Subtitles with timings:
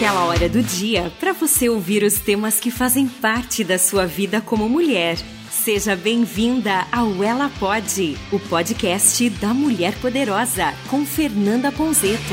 [0.00, 4.40] aquela hora do dia para você ouvir os temas que fazem parte da sua vida
[4.40, 5.18] como mulher.
[5.50, 12.32] Seja bem-vinda ao Ela Pode, o podcast da Mulher Poderosa, com Fernanda Ponzeto.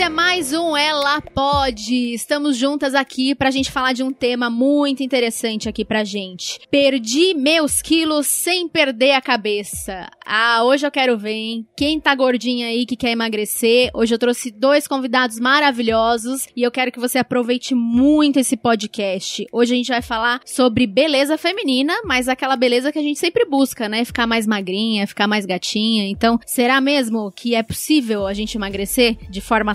[0.00, 2.14] Esse é mais um Ela Pode.
[2.14, 6.58] Estamos juntas aqui pra gente falar de um tema muito interessante aqui pra gente.
[6.70, 10.08] Perdi meus quilos sem perder a cabeça.
[10.24, 11.66] Ah, hoje eu quero ver, hein?
[11.76, 16.70] Quem tá gordinha aí que quer emagrecer, hoje eu trouxe dois convidados maravilhosos e eu
[16.70, 19.44] quero que você aproveite muito esse podcast.
[19.52, 23.44] Hoje a gente vai falar sobre beleza feminina, mas aquela beleza que a gente sempre
[23.44, 24.02] busca, né?
[24.06, 26.08] Ficar mais magrinha, ficar mais gatinha.
[26.08, 29.74] Então, será mesmo que é possível a gente emagrecer de forma.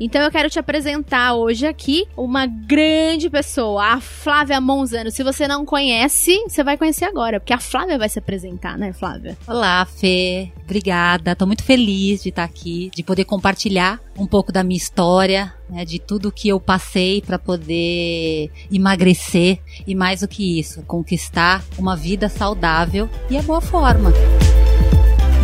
[0.00, 5.10] Então eu quero te apresentar hoje aqui uma grande pessoa, a Flávia Monzano.
[5.10, 8.94] Se você não conhece, você vai conhecer agora, porque a Flávia vai se apresentar, né,
[8.94, 9.36] Flávia?
[9.46, 10.50] Olá, Fê.
[10.64, 11.36] Obrigada.
[11.36, 15.84] Tô muito feliz de estar aqui, de poder compartilhar um pouco da minha história, né,
[15.84, 21.94] de tudo que eu passei para poder emagrecer e mais do que isso, conquistar uma
[21.94, 24.12] vida saudável e a boa forma.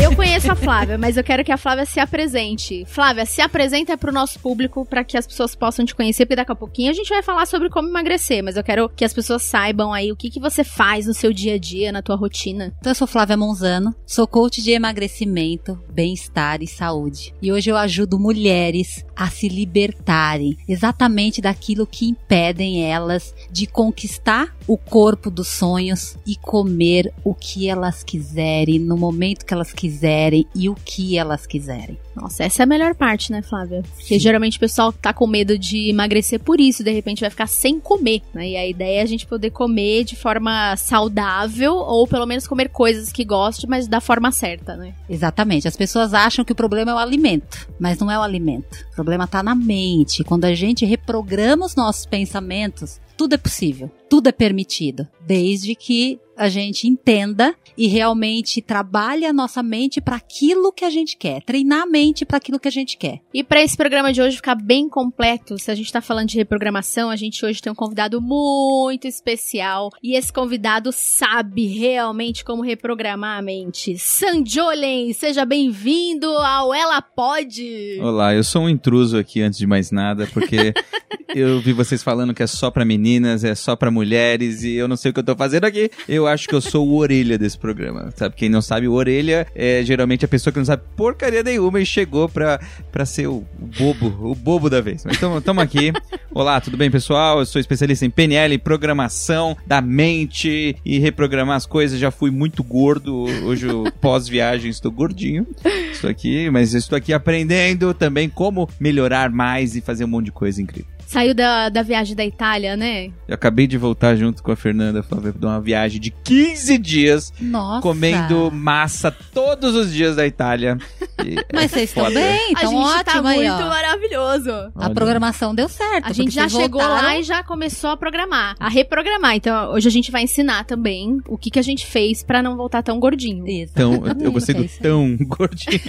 [0.03, 2.87] Eu conheço a Flávia, mas eu quero que a Flávia se apresente.
[2.87, 6.53] Flávia, se apresenta pro nosso público para que as pessoas possam te conhecer, porque daqui
[6.53, 9.43] a pouquinho a gente vai falar sobre como emagrecer, mas eu quero que as pessoas
[9.43, 12.73] saibam aí o que, que você faz no seu dia a dia, na tua rotina.
[12.79, 17.35] Então, eu sou Flávia Monzano, sou coach de emagrecimento, bem-estar e saúde.
[17.43, 24.57] E hoje eu ajudo mulheres a se libertarem exatamente daquilo que impedem elas de conquistar
[24.67, 30.47] o corpo dos sonhos e comer o que elas quiserem no momento que elas quiserem
[30.55, 31.99] e o que elas quiserem.
[32.15, 33.83] Nossa, essa é a melhor parte, né, Flávia?
[33.95, 37.47] Porque geralmente o pessoal tá com medo de emagrecer por isso, de repente vai ficar
[37.47, 38.49] sem comer, né?
[38.49, 42.69] E a ideia é a gente poder comer de forma saudável ou pelo menos comer
[42.69, 44.95] coisas que goste, mas da forma certa, né?
[45.09, 45.69] Exatamente.
[45.69, 48.87] As pessoas acham que o problema é o alimento, mas não é o alimento.
[48.93, 50.25] O problema tá na mente.
[50.25, 56.19] Quando a gente reprograma os nossos pensamentos, tudo é possível, tudo é permitido, desde que
[56.41, 61.43] a gente entenda e realmente trabalhe a nossa mente para aquilo que a gente quer,
[61.43, 63.21] treinar a mente para aquilo que a gente quer.
[63.35, 66.39] E para esse programa de hoje ficar bem completo, se a gente está falando de
[66.39, 72.63] reprogramação, a gente hoje tem um convidado muito especial e esse convidado sabe realmente como
[72.63, 73.99] reprogramar a mente.
[73.99, 77.99] Sanjolen, seja bem-vindo ao Ela Pode.
[78.01, 80.73] Olá, eu sou um intruso aqui antes de mais nada, porque
[81.35, 84.87] eu vi vocês falando que é só para meninas, é só para mulheres e eu
[84.87, 85.91] não sei o que eu tô fazendo aqui.
[86.09, 88.11] Eu acho que eu sou o orelha desse programa.
[88.15, 88.37] Sabe?
[88.37, 91.87] Quem não sabe, o orelha é geralmente a pessoa que não sabe porcaria nenhuma e
[91.87, 92.61] chegou pra,
[92.93, 95.05] pra ser o, bobo, o bobo da vez.
[95.05, 95.93] Mas estamos aqui.
[96.33, 97.41] Olá, tudo bem, pessoal?
[97.41, 101.99] Eu sou especialista em PNL, programação da mente e reprogramar as coisas.
[101.99, 103.25] Já fui muito gordo.
[103.45, 103.67] Hoje,
[104.01, 105.47] pós-viagem, estou gordinho.
[105.93, 110.33] Estou aqui, mas estou aqui aprendendo também como melhorar mais e fazer um monte de
[110.33, 113.11] coisa incrível saiu da, da viagem da Itália, né?
[113.27, 117.33] Eu acabei de voltar junto com a Fernanda, Flávia, de uma viagem de 15 dias.
[117.41, 117.83] Nossa.
[117.83, 120.79] Comendo massa todos os dias da Itália.
[121.53, 123.69] Mas é vocês estão bem, então a gente ótimo tá aí, muito ó.
[123.69, 124.51] maravilhoso.
[124.77, 126.07] A programação deu certo.
[126.07, 127.03] A gente já chegou voltaram.
[127.03, 129.35] lá e já começou a programar, a reprogramar.
[129.35, 132.57] Então, hoje a gente vai ensinar também o que, que a gente fez pra não
[132.57, 133.45] voltar tão gordinho.
[133.49, 135.81] Então, eu gostei do tão gordinho.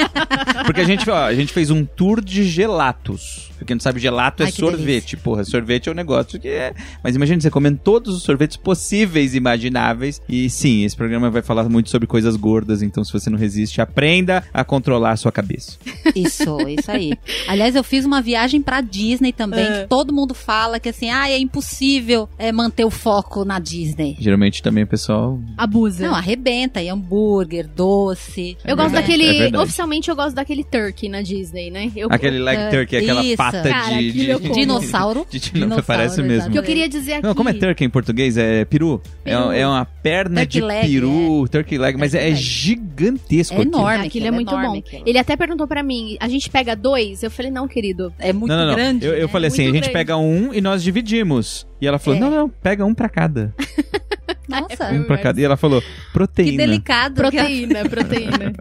[0.66, 3.50] Porque a gente, ó, a gente fez um tour de gelatos.
[3.56, 4.84] Pra quem não sabe, gelato é Ai, que sorvete.
[4.86, 5.18] delícia.
[5.18, 6.74] Porra, sorvete é um negócio que é.
[7.02, 10.20] Mas imagina você comendo todos os sorvetes possíveis e imagináveis.
[10.28, 12.82] E sim, esse programa vai falar muito sobre coisas gordas.
[12.82, 15.78] Então, se você não resiste, aprenda a controlar a sua cabeça.
[16.14, 17.12] Isso, isso aí.
[17.48, 19.82] Aliás, eu fiz uma viagem pra Disney também, É.
[19.82, 24.16] que todo mundo fala que assim, ah, é impossível é, manter o foco na Disney.
[24.20, 25.40] Geralmente também o pessoal.
[25.56, 26.06] Abusa.
[26.06, 28.56] Não, arrebenta, e hambúrguer, doce.
[28.64, 29.56] eu gosto verdade, daquele.
[29.56, 31.90] é oficialmente eu gosto daquele turkey na Disney, né?
[31.96, 33.36] Eu, Aquele leg É, turkey, aquela isso.
[33.52, 34.12] Pata Cara, de.
[34.12, 34.52] de- como.
[34.54, 35.26] Dinossauro.
[35.30, 36.32] de- de- Dinossauro, parece mesmo.
[36.34, 36.48] exato.
[36.48, 37.22] O que eu queria dizer aqui.
[37.26, 38.36] Não, como é turkey em português?
[38.36, 39.00] É peru.
[39.24, 39.52] É, Peru.
[39.52, 42.40] é uma perna Turkey de leg, peru, turkey leg, mas Turkey é leg.
[42.42, 43.76] gigantesco É aquilo.
[43.76, 44.06] enorme.
[44.06, 44.78] Aquilo é aquilo, muito bom.
[44.78, 45.02] aquilo.
[45.06, 47.22] Ele até perguntou pra mim: a gente pega dois?
[47.22, 48.12] Eu falei, não, querido.
[48.18, 48.74] É muito não, não, não.
[48.74, 49.06] grande.
[49.06, 49.28] Eu, eu né?
[49.28, 49.90] falei assim, a gente grande.
[49.92, 51.66] pega um e nós dividimos.
[51.80, 52.20] E ela falou, É.
[52.20, 53.54] não, não, pega um pra cada.
[54.48, 55.40] Nossa, Um pra cada.
[55.40, 56.56] E ela falou, que proteína.
[56.58, 57.14] delicado.
[57.26, 58.52] Proteína, proteína.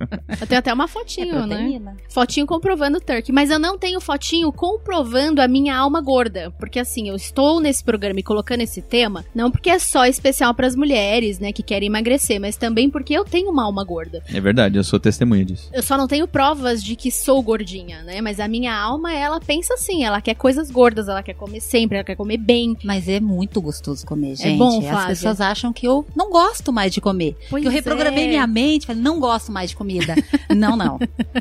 [0.42, 1.56] Eu tenho até uma É fotinho, né?
[1.56, 1.98] proteína.
[2.10, 3.32] Fotinho comprovando o turkey.
[3.34, 6.52] Mas eu não tenho fotinho comprovando a minha alma gorda.
[6.60, 10.54] Porque assim, eu estou nesse programa e colocando esse tema, não porque é só especial
[10.54, 14.24] pras mulheres, né, que querem emagrecer, mas também porque eu tenho uma alma gorda.
[14.34, 15.70] É verdade, eu sou testemunha disso.
[15.74, 18.22] Eu só não tenho provas de que sou gordinha, né?
[18.22, 21.98] Mas a minha alma, ela pensa assim, ela quer coisas gordas, ela quer comer sempre,
[21.98, 22.76] ela quer comer bem.
[22.84, 24.58] Mas é muito gostoso comer, gente.
[24.58, 25.08] bom, As Flávia.
[25.10, 27.38] pessoas acham que eu não gosto mais de comer.
[27.50, 28.28] Pois que eu reprogramei é.
[28.30, 30.16] minha mente, falei, não gosto mais de comida.
[30.56, 30.98] não, não.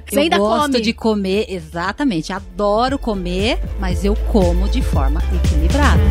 [0.07, 0.81] Você eu ainda gosto come.
[0.81, 2.33] de comer, exatamente.
[2.33, 6.03] Adoro comer, mas eu como de forma equilibrada.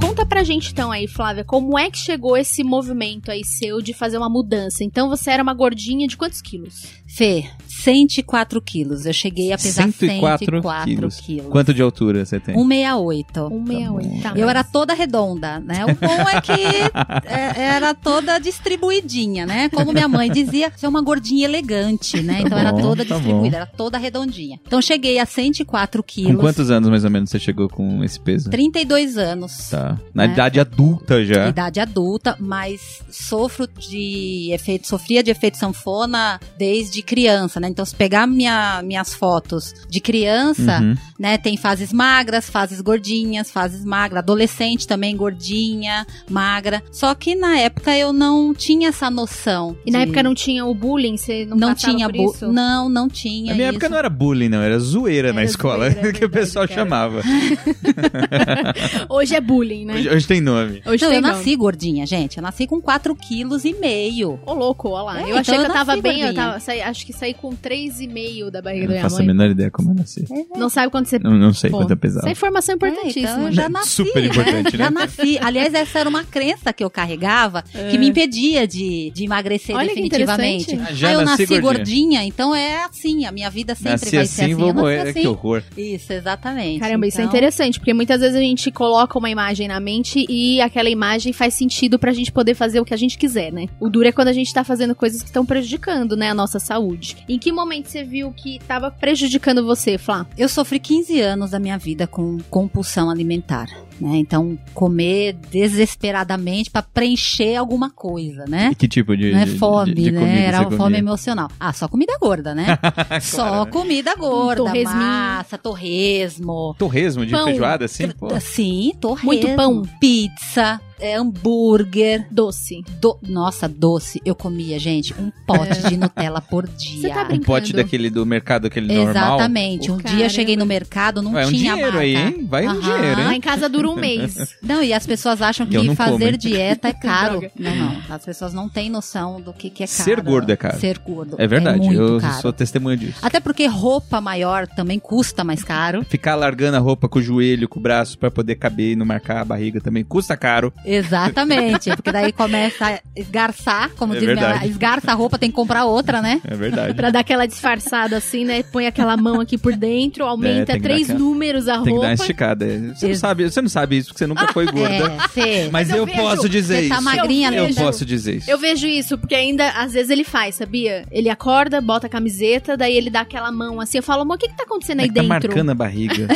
[0.00, 3.92] Conta pra gente então aí, Flávia, como é que chegou esse movimento aí seu de
[3.92, 4.82] fazer uma mudança?
[4.82, 6.86] Então você era uma gordinha de quantos quilos?
[7.06, 7.44] Fê,
[7.82, 9.06] 104 quilos.
[9.06, 11.20] Eu cheguei a pesar 104 104 quilos.
[11.20, 11.46] quilos.
[11.50, 12.54] Quanto de altura você tem?
[12.54, 13.48] 168.
[13.48, 14.22] 168.
[14.22, 15.84] Tá, Eu mas- era toda redonda, né?
[15.84, 16.52] O bom é que
[17.26, 19.68] é, era toda distribuidinha, né?
[19.68, 22.40] Como minha mãe dizia, você é uma gordinha elegante, né?
[22.40, 24.58] Tá Então era bom, toda tá distribuída, era toda redondinha.
[24.66, 26.40] Então cheguei a 104 Com quilos.
[26.40, 28.50] quantos anos mais ou menos você chegou com esse peso?
[28.50, 29.70] 32 anos.
[29.70, 29.98] Tá.
[30.14, 30.26] Na É.
[30.26, 31.48] idade adulta já.
[31.48, 37.69] Idade adulta, mas sofro de efeito, sofria de efeito sanfona desde criança, né?
[37.70, 40.94] Então, se pegar minha, minhas fotos de criança, Uhum.
[41.18, 41.38] né?
[41.38, 46.82] Tem fases magras, fases gordinhas, fases magras, adolescente também gordinha, magra.
[46.92, 49.76] Só que na época eu não tinha essa noção.
[49.86, 51.16] E na de- época não tinha o bullying?
[51.16, 52.52] Você não, não tinha por bu- isso?
[52.52, 53.76] não, não tinha Na minha isso.
[53.76, 56.80] época não era bullying, não, era zoeira na Era escola, zoeira, que o pessoal cara.
[56.80, 57.22] chamava.
[59.08, 59.94] Hoje é bullying, né?
[59.94, 60.82] Hoje, hoje tem nome.
[60.86, 61.34] Hoje Não, tem eu nome.
[61.34, 62.36] nasci gordinha, gente.
[62.38, 64.38] Eu nasci com 4 quilos e meio.
[64.46, 65.18] Ô, louco, olha lá.
[65.20, 66.44] É, eu então achei eu que eu tava bem, eu gordinha.
[66.46, 69.18] tava, saí- acho que saí com 3,5 da barriga Eu da não minha faço a
[69.18, 69.26] mãe.
[69.28, 70.24] menor ideia como eu nasci.
[70.56, 71.18] Não sabe quando você...
[71.18, 72.26] Não, não sei Pô, quanto eu pesava.
[72.26, 73.30] Essa informação é É, importantíssima.
[73.30, 74.28] então eu já nasci, Super né?
[74.28, 74.84] importante, né?
[74.84, 75.38] Já nasci.
[75.40, 79.78] Aliás, essa era uma crença que eu carregava que me impedia de, de emagrecer É.
[79.78, 80.62] Olha definitivamente.
[80.74, 80.90] interessante.
[80.90, 81.60] Ah, já ah, eu nasci gordinha.
[81.62, 82.24] gordinha.
[82.24, 84.54] então é assim, a minha vida sempre Nasci vai ser assim, assim.
[84.54, 85.00] vou eu nasci morrer.
[85.10, 85.20] assim.
[85.20, 85.62] Que horror.
[85.76, 86.80] Isso, exatamente.
[86.80, 90.24] Caramba, isso é Então, interessante, porque muitas vezes a gente coloca uma imagem na mente
[90.28, 93.66] e aquela imagem faz sentido pra gente poder fazer o que a gente quiser, né?
[93.78, 96.58] O duro é quando a gente tá fazendo coisas que estão prejudicando, né, a nossa
[96.58, 97.16] saúde.
[97.28, 100.26] Em que momento você viu que tava prejudicando você, Flá?
[100.36, 103.66] Eu sofri 15 anos da minha vida com compulsão alimentar.
[104.00, 104.16] Né?
[104.16, 108.70] Então, comer desesperadamente pra preencher alguma coisa, né?
[108.72, 110.20] E que tipo de, Não é de- fome, de, de né?
[110.20, 111.50] comida Era uma fome emocional.
[111.58, 112.78] Ah, só comida gorda, né?
[113.20, 114.96] Só comida gorda, torresminho.
[114.98, 116.74] massa, torresmo.
[116.78, 117.44] Torresmo de Pão.
[117.46, 118.08] feijoada, assim?
[118.10, 118.28] Pô.
[118.40, 119.26] Sim, torresmo.
[119.26, 119.82] Muito pão.
[120.00, 122.26] Pizza, é, hambúrguer.
[122.30, 122.82] Doce.
[123.00, 124.20] do- Nossa, doce.
[124.24, 127.00] Eu comia, gente, um pote de Nutella por dia.
[127.02, 127.46] Você tá Um brincando?
[127.46, 129.10] pote daquele do mercado, aquele normal.
[129.36, 129.90] Exatamente.
[129.90, 130.16] Um Caramba.
[130.16, 131.98] dia eu cheguei no mercado, não Vai um tinha dinheiro marca.
[132.00, 132.46] aí, hein?
[132.48, 132.80] Vai um Aham.
[132.80, 133.38] dinheiro, Lá hein?
[133.38, 134.56] em casa dura um mês.
[134.62, 136.38] Não, e as pessoas acham que como, fazer hein?
[136.38, 137.42] dieta é caro.
[137.58, 137.96] Não, não.
[138.08, 140.02] As pessoas não têm noção do que, que é caro.
[140.04, 140.78] Ser gordo é caro.
[140.78, 141.36] Ser gordo.
[141.38, 142.40] É verdade, muito eu caro.
[142.42, 143.18] sou testemunha disso.
[143.22, 146.04] Até porque roupa maior também custa mais caro.
[146.08, 149.06] Ficar largando a roupa com o joelho, com o braço pra poder caber e não
[149.06, 150.72] marcar a barriga também custa caro.
[150.84, 151.90] Exatamente.
[151.94, 154.60] Porque daí começa a esgarçar, como É diz minha verdade.
[154.60, 156.40] mãe, esgarça a roupa, tem que comprar outra, né?
[156.46, 156.94] É verdade.
[156.94, 158.62] Pra dar aquela disfarçada assim, né?
[158.62, 161.74] Põe aquela mão aqui por dentro, aumenta É, tem que dar três aquela- números a
[161.74, 162.22] Tem que dar uma roupa.
[162.22, 162.66] esticada.
[162.94, 164.94] Você não sabe, você não sabe isso, porque você nunca foi gorda.
[165.24, 165.62] É, Fê.
[165.70, 167.04] Mas, Mas eu eu, vejo- posso dizer você tá isso.
[167.04, 168.50] magrinha, eu vejo- posso dizer isso.
[168.50, 171.04] Eu vejo isso, porque ainda às vezes ele faz, sabia?
[171.10, 173.98] Ele acorda, bota a camiseta, daí ele dá aquela mão assim.
[173.98, 175.48] Eu falo, amor, o que que tá acontecendo Como é aí que tá dentro?
[175.48, 176.28] marcando a barriga.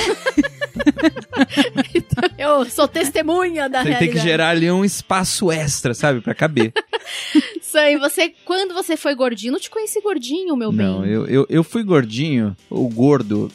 [2.39, 3.99] Eu sou testemunha da Você realidade.
[4.13, 6.21] tem que gerar ali um espaço extra, sabe?
[6.21, 6.73] Pra caber.
[7.75, 10.87] Isso aí, você, quando você foi gordinho, não te conheci gordinho, meu bem.
[10.87, 13.51] Não, eu, eu, eu fui gordinho, ou gordo.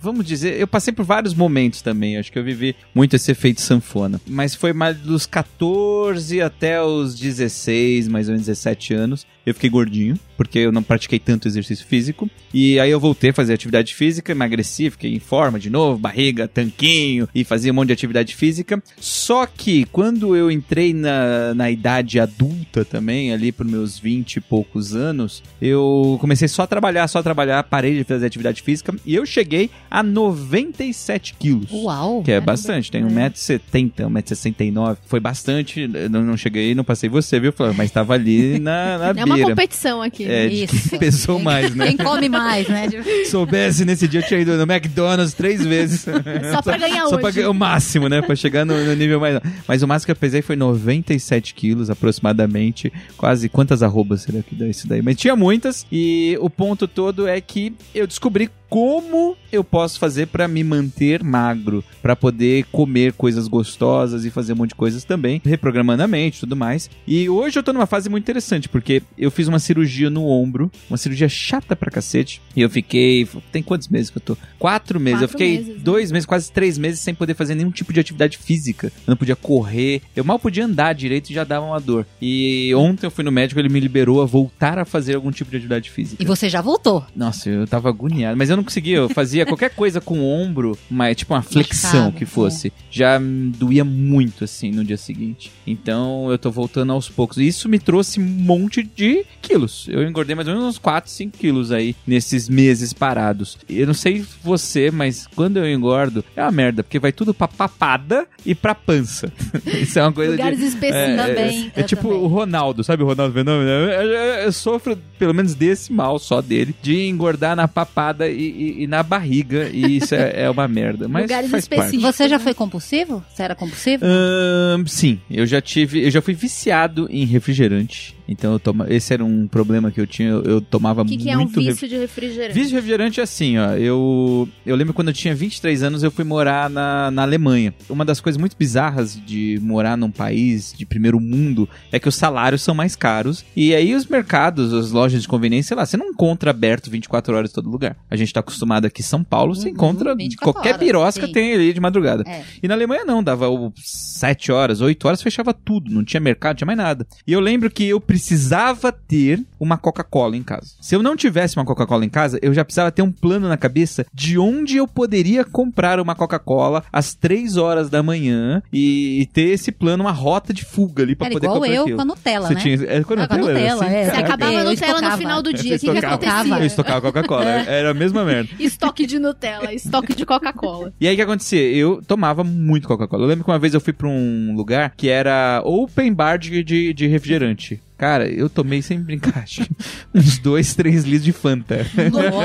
[0.00, 2.16] Vamos dizer, eu passei por vários momentos também.
[2.16, 4.20] Acho que eu vivi muito esse efeito sanfona.
[4.24, 9.26] Mas foi mais dos 14 até os 16, mais ou menos 17 anos.
[9.46, 12.28] Eu fiquei gordinho, porque eu não pratiquei tanto exercício físico.
[12.52, 16.48] E aí eu voltei a fazer atividade física, emagreci, fiquei em forma de novo, barriga,
[16.48, 18.82] tanquinho, e fazia um monte de atividade física.
[18.98, 24.40] Só que quando eu entrei na, na idade adulta também, ali por meus 20 e
[24.40, 28.92] poucos anos, eu comecei só a trabalhar, só a trabalhar, parei de fazer atividade física,
[29.06, 31.70] e eu cheguei a 97 quilos.
[31.70, 32.24] Uau.
[32.24, 32.52] Que é caramba.
[32.52, 34.96] bastante, tem 1,70m, 1,69m.
[35.06, 37.76] Foi bastante, não, não cheguei, não passei você, viu, Flávio?
[37.76, 40.24] Mas tava ali na, na É uma competição aqui.
[40.24, 40.90] É, Isso.
[40.90, 41.88] quem pesou mais, né?
[41.88, 42.88] Quem come mais, né?
[43.30, 46.00] Soubesse nesse dia, eu tinha ido no McDonald's três vezes.
[46.52, 47.20] Só pra ganhar Só hoje.
[47.20, 48.22] pra ganhar o máximo, né?
[48.22, 49.40] Pra chegar no, no nível mais.
[49.66, 52.92] Mas o máximo que eu pesei foi 97 quilos, aproximadamente.
[53.16, 55.02] Quase quantas arrobas será que dá isso daí?
[55.02, 55.86] Mas tinha muitas.
[55.90, 61.22] E o ponto todo é que eu descobri como eu posso fazer pra me manter
[61.22, 66.06] magro, Pra poder comer coisas gostosas e fazer um monte de coisas também, reprogramando a
[66.06, 66.88] mente e tudo mais.
[67.06, 70.70] E hoje eu tô numa fase muito interessante, porque eu fiz uma cirurgia no ombro,
[70.88, 74.36] uma cirurgia chata pra cacete, e eu fiquei, tem quantos meses que eu tô?
[74.58, 75.80] Quatro meses, eu Quatro fiquei meses, né?
[75.82, 78.86] dois meses, quase três meses sem poder fazer nenhum tipo de atividade física.
[79.06, 82.06] Eu não podia correr, eu mal podia andar direito e já dava uma dor.
[82.22, 85.50] E ontem eu fui no médico, ele me liberou a voltar a fazer algum tipo
[85.50, 86.22] de atividade física.
[86.22, 87.04] E você já voltou.
[87.16, 88.36] Nossa, eu tava agoniado.
[88.36, 88.96] Mas eu eu não conseguia.
[88.98, 92.72] Eu fazia qualquer coisa com o ombro, mas tipo uma flexão que fosse.
[92.90, 95.50] Já hum, doía muito assim no dia seguinte.
[95.66, 97.38] Então eu tô voltando aos poucos.
[97.38, 99.86] E isso me trouxe um monte de quilos.
[99.88, 103.58] Eu engordei mais ou menos uns 4, 5 quilos aí nesses meses parados.
[103.68, 107.48] Eu não sei você, mas quando eu engordo é uma merda, porque vai tudo pra
[107.48, 109.32] papada e pra pança.
[109.80, 110.64] isso é uma coisa Lugares de.
[110.66, 110.96] específicos.
[110.96, 112.18] É, também, é, é tipo também.
[112.18, 113.68] o Ronaldo, sabe o Ronaldo Fenômeno?
[113.68, 118.28] Eu, eu- eu- eu sofro, pelo menos desse mal só dele, de engordar na papada
[118.28, 121.06] e, e- e na barriga, e isso é, é uma merda.
[121.08, 121.80] Mas Lugares faz parte.
[121.82, 122.16] específicos.
[122.16, 123.24] Você já foi compulsivo?
[123.32, 124.04] Você era compulsivo?
[124.04, 128.15] Ahn, sim, eu já tive, eu já fui viciado em refrigerante.
[128.28, 131.16] Então eu toma, esse era um problema que eu tinha, eu, eu tomava O que,
[131.16, 132.54] que é um muito vício de refrigerante?
[132.54, 133.72] Vício de refrigerante é assim, ó.
[133.74, 137.74] Eu, eu lembro quando eu tinha 23 anos, eu fui morar na, na Alemanha.
[137.88, 142.14] Uma das coisas muito bizarras de morar num país de primeiro mundo é que os
[142.14, 143.44] salários são mais caros.
[143.54, 147.34] E aí os mercados, as lojas de conveniência, sei lá, você não encontra aberto 24
[147.36, 147.96] horas em todo lugar.
[148.10, 151.26] A gente tá acostumado aqui em São Paulo, você Uhum, encontra 24 qualquer horas, pirosca
[151.26, 151.32] sim.
[151.32, 152.22] tem ali de madrugada.
[152.26, 152.42] É.
[152.62, 156.52] E na Alemanha não, dava o 7 horas, 8 horas, fechava tudo, não tinha mercado,
[156.52, 157.06] não tinha mais nada.
[157.26, 160.72] E eu lembro que eu precisava ter uma Coca-Cola em casa.
[160.80, 163.58] Se eu não tivesse uma Coca-Cola em casa, eu já precisava ter um plano na
[163.58, 169.26] cabeça de onde eu poderia comprar uma Coca-Cola às 3 horas da manhã e, e
[169.26, 171.96] ter esse plano, uma rota de fuga ali pra Era poder igual comprar eu aquilo.
[171.96, 172.60] com a Nutella, Você né?
[172.60, 173.94] tinha, é, com a com a Nutella, Nutella, assim?
[173.94, 174.04] é.
[174.06, 175.76] Você acabava a Nutella no final do dia.
[175.76, 176.58] O que, que acontecia?
[176.58, 178.48] Eu estocava Coca-Cola, era a mesma merda.
[178.58, 180.92] Estoque de Nutella, estoque de Coca-Cola.
[180.98, 181.60] E aí o que acontecia?
[181.70, 183.24] Eu tomava muito Coca-Cola.
[183.24, 186.62] Eu lembro que uma vez eu fui pra um lugar que era open bar de,
[186.64, 187.80] de, de refrigerante.
[187.98, 189.44] Cara, eu tomei sem brincar,
[190.14, 191.78] uns dois, três litros de Fanta.